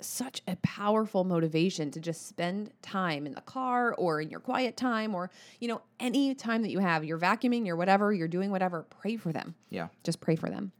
such 0.00 0.42
a 0.48 0.56
powerful 0.56 1.22
motivation 1.22 1.92
to 1.92 2.00
just 2.00 2.26
spend 2.26 2.72
time 2.82 3.24
in 3.24 3.34
the 3.34 3.40
car 3.40 3.94
or 3.94 4.20
in 4.20 4.28
your 4.30 4.40
quiet 4.40 4.76
time 4.76 5.14
or, 5.14 5.30
you 5.60 5.68
know, 5.68 5.80
any 6.00 6.34
time 6.34 6.62
that 6.62 6.70
you 6.70 6.80
have. 6.80 7.04
You're 7.04 7.18
vacuuming, 7.20 7.64
you're 7.64 7.76
whatever, 7.76 8.12
you're 8.12 8.26
doing 8.26 8.50
whatever, 8.50 8.82
pray 8.90 9.16
for 9.16 9.32
them. 9.32 9.54
Yeah. 9.70 9.88
Just 10.02 10.20
pray 10.20 10.34
for 10.34 10.50
them. 10.50 10.72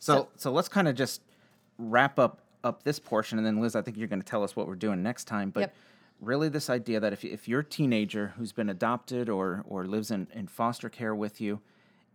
So 0.00 0.28
so 0.36 0.50
let's 0.50 0.68
kind 0.70 0.88
of 0.88 0.94
just 0.94 1.20
wrap 1.76 2.18
up 2.18 2.40
up 2.64 2.82
this 2.82 2.98
portion, 2.98 3.38
and 3.38 3.46
then 3.46 3.60
Liz, 3.60 3.76
I 3.76 3.82
think 3.82 3.96
you're 3.96 4.08
going 4.08 4.22
to 4.22 4.26
tell 4.26 4.42
us 4.42 4.56
what 4.56 4.66
we're 4.66 4.74
doing 4.74 5.02
next 5.02 5.24
time. 5.24 5.50
But 5.50 5.60
Yep. 5.60 5.74
really, 6.20 6.48
this 6.48 6.68
idea 6.70 6.98
that 7.00 7.12
if 7.12 7.24
if 7.24 7.46
you're 7.48 7.60
a 7.60 7.64
teenager 7.64 8.34
who's 8.36 8.52
been 8.52 8.70
adopted 8.70 9.28
or 9.28 9.64
or 9.68 9.86
lives 9.86 10.10
in 10.10 10.26
in 10.32 10.48
foster 10.48 10.88
care 10.88 11.14
with 11.14 11.40
you, 11.40 11.60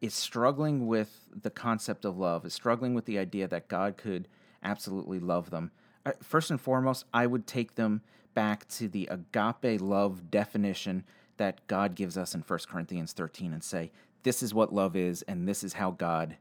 is 0.01 0.13
struggling 0.13 0.87
with 0.87 1.27
the 1.41 1.49
concept 1.49 2.03
of 2.05 2.17
love, 2.17 2.45
is 2.45 2.53
struggling 2.53 2.93
with 2.93 3.05
the 3.05 3.17
idea 3.17 3.47
that 3.47 3.67
God 3.67 3.95
could 3.97 4.27
absolutely 4.63 5.19
love 5.19 5.49
them. 5.51 5.71
uh, 6.05 6.11
First 6.21 6.51
and 6.51 6.59
foremost, 6.59 7.05
I 7.13 7.27
would 7.27 7.47
take 7.47 7.75
them 7.75 8.01
back 8.33 8.67
to 8.69 8.87
the 8.87 9.07
agape 9.11 9.81
love 9.81 10.29
definition 10.31 11.03
that 11.37 11.65
God 11.67 11.95
gives 11.95 12.17
us 12.17 12.35
in 12.35 12.41
1 12.41 12.59
Corinthians 12.69 13.13
13 13.13 13.53
and 13.53 13.63
say, 13.63 13.91
this 14.23 14.43
is 14.43 14.53
what 14.53 14.73
love 14.73 14.95
is, 14.97 15.21
and 15.23 15.47
this 15.47 15.63
is 15.63 15.73
how 15.73 15.91
God 15.91 16.35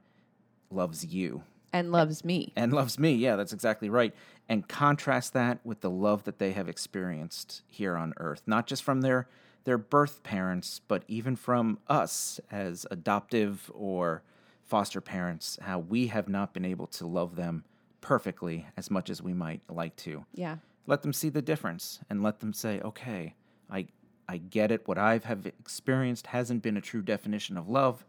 loves 0.71 1.05
you 1.07 1.43
And 1.73 1.93
loves 1.93 2.25
me. 2.25 2.53
and 2.57 2.73
loves 2.73 2.99
me. 2.99 3.13
Yeah, 3.13 3.37
that's 3.37 3.53
exactly 3.53 3.91
right. 3.91 4.15
And 4.49 4.67
contrast 4.67 5.35
that 5.35 5.59
with 5.65 5.81
the 5.81 5.91
love 5.91 6.25
that 6.25 6.39
they 6.39 6.53
have 6.53 6.69
experienced 6.69 7.63
here 7.67 7.97
on 7.97 8.15
earth, 8.17 8.43
not 8.47 8.67
just 8.67 8.83
from 8.83 9.03
their 9.03 9.29
their 9.65 9.79
birth 9.79 10.23
parents, 10.23 10.81
but 10.89 11.03
even 11.09 11.37
from 11.37 11.79
us 11.89 12.41
as 12.51 12.87
adoptive 12.91 13.71
or 13.75 14.23
foster 14.63 15.01
parents, 15.01 15.59
how 15.61 15.79
we 15.79 16.07
have 16.07 16.27
not 16.29 16.55
been 16.55 16.65
able 16.65 16.87
to 16.87 17.07
love 17.07 17.37
them 17.37 17.65
perfectly 18.01 18.67
as 18.79 18.91
much 18.91 19.11
as 19.11 19.21
we 19.21 19.35
might 19.35 19.61
like 19.69 19.95
to. 19.97 20.25
Yeah. 20.33 20.57
Let 20.87 21.03
them 21.03 21.13
see 21.13 21.29
the 21.29 21.43
difference 21.43 22.01
and 22.09 22.23
let 22.23 22.41
them 22.41 22.55
say, 22.55 22.81
"Okay, 22.81 23.35
I 23.71 23.89
I 24.27 24.39
get 24.39 24.71
it. 24.71 24.89
What 24.89 24.97
I've 24.97 25.25
have 25.25 25.45
experienced 25.45 26.29
hasn't 26.29 26.63
been 26.63 26.79
a 26.79 26.83
true 26.83 27.03
definition 27.03 27.59
of 27.59 27.69
love, 27.69 28.07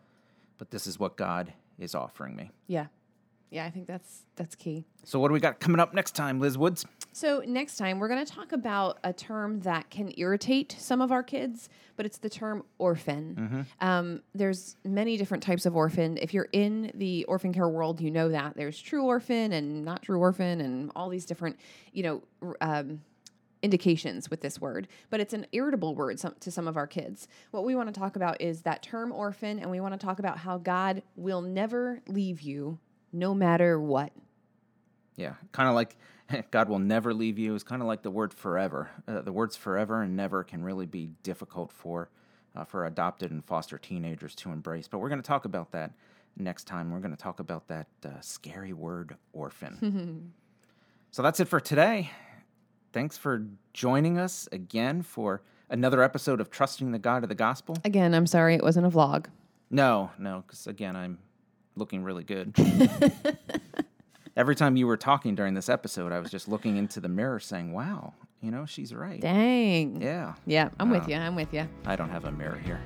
but 0.57 0.71
this 0.71 0.87
is 0.87 0.97
what 0.97 1.17
God 1.17 1.53
is 1.77 1.93
offering 1.93 2.37
me." 2.37 2.51
Yeah. 2.67 2.87
Yeah, 3.51 3.65
I 3.65 3.71
think 3.71 3.87
that's 3.87 4.21
that's 4.35 4.55
key. 4.55 4.85
So, 5.03 5.19
what 5.19 5.29
do 5.29 5.33
we 5.33 5.39
got 5.39 5.59
coming 5.59 5.79
up 5.79 5.93
next 5.93 6.15
time, 6.15 6.39
Liz 6.39 6.57
Woods? 6.57 6.85
So, 7.13 7.41
next 7.47 7.77
time 7.77 7.97
we're 7.99 8.07
going 8.07 8.23
to 8.23 8.31
talk 8.31 8.51
about 8.51 8.99
a 9.03 9.11
term 9.11 9.61
that 9.61 9.89
can 9.89 10.13
irritate 10.17 10.75
some 10.77 11.01
of 11.01 11.11
our 11.11 11.23
kids, 11.23 11.67
but 11.95 12.05
it's 12.05 12.19
the 12.19 12.29
term 12.29 12.63
orphan. 12.77 13.65
Um, 13.81 14.21
there's 14.35 14.75
many 14.83 15.17
different 15.17 15.41
types 15.41 15.65
of 15.65 15.75
orphan. 15.75 16.17
If 16.21 16.33
you're 16.33 16.49
in 16.51 16.91
the 16.93 17.25
orphan 17.25 17.51
care 17.51 17.67
world, 17.67 18.01
you 18.01 18.11
know 18.11 18.29
that 18.29 18.55
there's 18.55 18.79
true 18.79 19.05
orphan 19.05 19.51
and 19.51 19.83
not 19.83 20.03
true 20.03 20.19
orphan, 20.19 20.61
and 20.61 20.91
all 20.95 21.09
these 21.09 21.25
different, 21.25 21.57
you 21.91 22.03
know, 22.03 22.23
um, 22.61 23.01
indications 23.61 24.29
with 24.29 24.41
this 24.41 24.61
word, 24.61 24.87
but 25.09 25.19
it's 25.19 25.33
an 25.33 25.45
irritable 25.51 25.95
word 25.95 26.19
some, 26.19 26.33
to 26.39 26.51
some 26.51 26.67
of 26.67 26.77
our 26.77 26.87
kids. 26.87 27.27
What 27.51 27.65
we 27.65 27.75
want 27.75 27.93
to 27.93 27.99
talk 27.99 28.15
about 28.15 28.39
is 28.41 28.61
that 28.61 28.83
term 28.83 29.11
orphan, 29.11 29.59
and 29.59 29.69
we 29.71 29.79
want 29.79 29.99
to 29.99 30.05
talk 30.05 30.19
about 30.19 30.37
how 30.37 30.59
God 30.59 31.01
will 31.15 31.41
never 31.41 32.01
leave 32.07 32.41
you 32.41 32.79
no 33.11 33.33
matter 33.33 33.79
what. 33.79 34.11
Yeah, 35.15 35.33
kind 35.51 35.67
of 35.67 35.75
like 35.75 35.95
God 36.51 36.69
will 36.69 36.79
never 36.79 37.13
leave 37.13 37.39
you 37.39 37.55
is 37.55 37.63
kind 37.63 37.81
of 37.81 37.87
like 37.87 38.03
the 38.03 38.11
word 38.11 38.33
forever. 38.33 38.89
Uh, 39.07 39.21
the 39.21 39.31
words 39.31 39.55
forever 39.55 40.01
and 40.01 40.15
never 40.15 40.43
can 40.43 40.63
really 40.63 40.85
be 40.85 41.09
difficult 41.23 41.71
for 41.71 42.09
uh, 42.55 42.63
for 42.63 42.85
adopted 42.85 43.31
and 43.31 43.43
foster 43.43 43.77
teenagers 43.77 44.35
to 44.35 44.51
embrace. 44.51 44.87
But 44.87 44.99
we're 44.99 45.09
going 45.09 45.21
to 45.21 45.27
talk 45.27 45.45
about 45.45 45.71
that 45.71 45.91
next 46.37 46.65
time. 46.65 46.91
We're 46.91 46.99
going 46.99 47.15
to 47.15 47.21
talk 47.21 47.39
about 47.39 47.67
that 47.67 47.87
uh, 48.03 48.21
scary 48.21 48.73
word 48.73 49.15
orphan. 49.33 50.33
so 51.11 51.21
that's 51.21 51.39
it 51.39 51.47
for 51.47 51.59
today. 51.59 52.11
Thanks 52.91 53.17
for 53.17 53.45
joining 53.73 54.17
us 54.17 54.49
again 54.51 55.03
for 55.03 55.43
another 55.69 56.01
episode 56.01 56.41
of 56.41 56.49
Trusting 56.49 56.91
the 56.91 56.97
God 56.99 57.21
of 57.23 57.29
the 57.29 57.35
Gospel. 57.35 57.77
Again, 57.85 58.15
I'm 58.15 58.25
sorry 58.25 58.55
it 58.55 58.63
wasn't 58.63 58.87
a 58.87 58.89
vlog. 58.89 59.27
No, 59.69 60.09
no, 60.17 60.43
because 60.45 60.65
again, 60.65 60.95
I'm 60.95 61.19
looking 61.79 62.03
really 62.03 62.23
good. 62.23 62.55
Every 64.37 64.55
time 64.55 64.77
you 64.77 64.87
were 64.87 64.97
talking 64.97 65.35
during 65.35 65.53
this 65.53 65.69
episode, 65.69 66.11
I 66.11 66.19
was 66.19 66.29
just 66.29 66.47
looking 66.47 66.77
into 66.77 66.99
the 66.99 67.09
mirror 67.09 67.39
saying, 67.39 67.73
wow, 67.73 68.13
you 68.41 68.51
know, 68.51 68.65
she's 68.65 68.93
right. 68.93 69.19
Dang. 69.19 70.01
Yeah, 70.01 70.35
Yeah, 70.45 70.69
I'm 70.79 70.91
with 70.91 71.03
uh, 71.03 71.07
you. 71.07 71.15
I'm 71.15 71.35
with 71.35 71.53
you. 71.53 71.67
I 71.85 71.95
don't 71.95 72.09
have 72.09 72.25
a 72.25 72.31
mirror 72.31 72.59
here. 72.63 72.79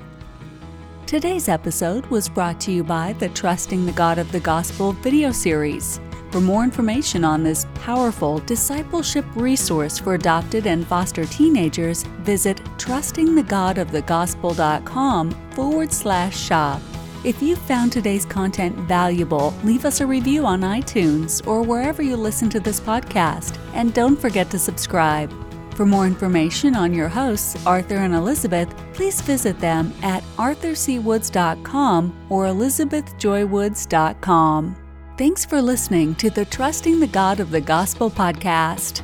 Today's 1.05 1.49
episode 1.49 2.05
was 2.07 2.29
brought 2.29 2.59
to 2.61 2.71
you 2.71 2.83
by 2.83 3.13
the 3.13 3.29
Trusting 3.29 3.85
the 3.85 3.91
God 3.91 4.17
of 4.17 4.31
the 4.31 4.39
Gospel 4.39 4.93
video 4.93 5.31
series. 5.31 5.99
For 6.31 6.41
more 6.41 6.63
information 6.63 7.23
on 7.23 7.43
this 7.43 7.67
powerful 7.75 8.39
discipleship 8.39 9.23
resource 9.35 9.99
for 9.99 10.15
adopted 10.15 10.65
and 10.65 10.87
foster 10.87 11.25
teenagers, 11.25 12.01
visit 12.21 12.57
trustingthegodofthegospel.com 12.77 15.31
forward 15.51 15.93
slash 15.93 16.35
shop. 16.35 16.81
If 17.23 17.41
you 17.41 17.55
found 17.55 17.93
today's 17.93 18.25
content 18.25 18.75
valuable, 18.79 19.53
leave 19.63 19.85
us 19.85 20.01
a 20.01 20.05
review 20.05 20.45
on 20.45 20.59
iTunes 20.59 21.47
or 21.47 21.61
wherever 21.61 22.01
you 22.01 22.17
listen 22.17 22.49
to 22.49 22.59
this 22.59 22.81
podcast. 22.81 23.57
And 23.73 23.93
don't 23.93 24.19
forget 24.19 24.51
to 24.51 24.59
subscribe. 24.59 25.33
For 25.73 25.85
more 25.85 26.05
information 26.05 26.75
on 26.75 26.93
your 26.93 27.07
hosts, 27.07 27.65
Arthur 27.65 27.95
and 27.95 28.13
Elizabeth, 28.13 28.75
please 28.93 29.21
visit 29.21 29.57
them 29.59 29.93
at 30.03 30.21
arthurcwoods.com 30.37 32.27
or 32.29 32.45
elizabethjoywoods.com. 32.45 34.75
Thanks 35.17 35.45
for 35.45 35.61
listening 35.61 36.15
to 36.15 36.29
the 36.29 36.43
Trusting 36.43 36.99
the 36.99 37.07
God 37.07 37.39
of 37.39 37.51
the 37.51 37.61
Gospel 37.61 38.11
podcast. 38.11 39.01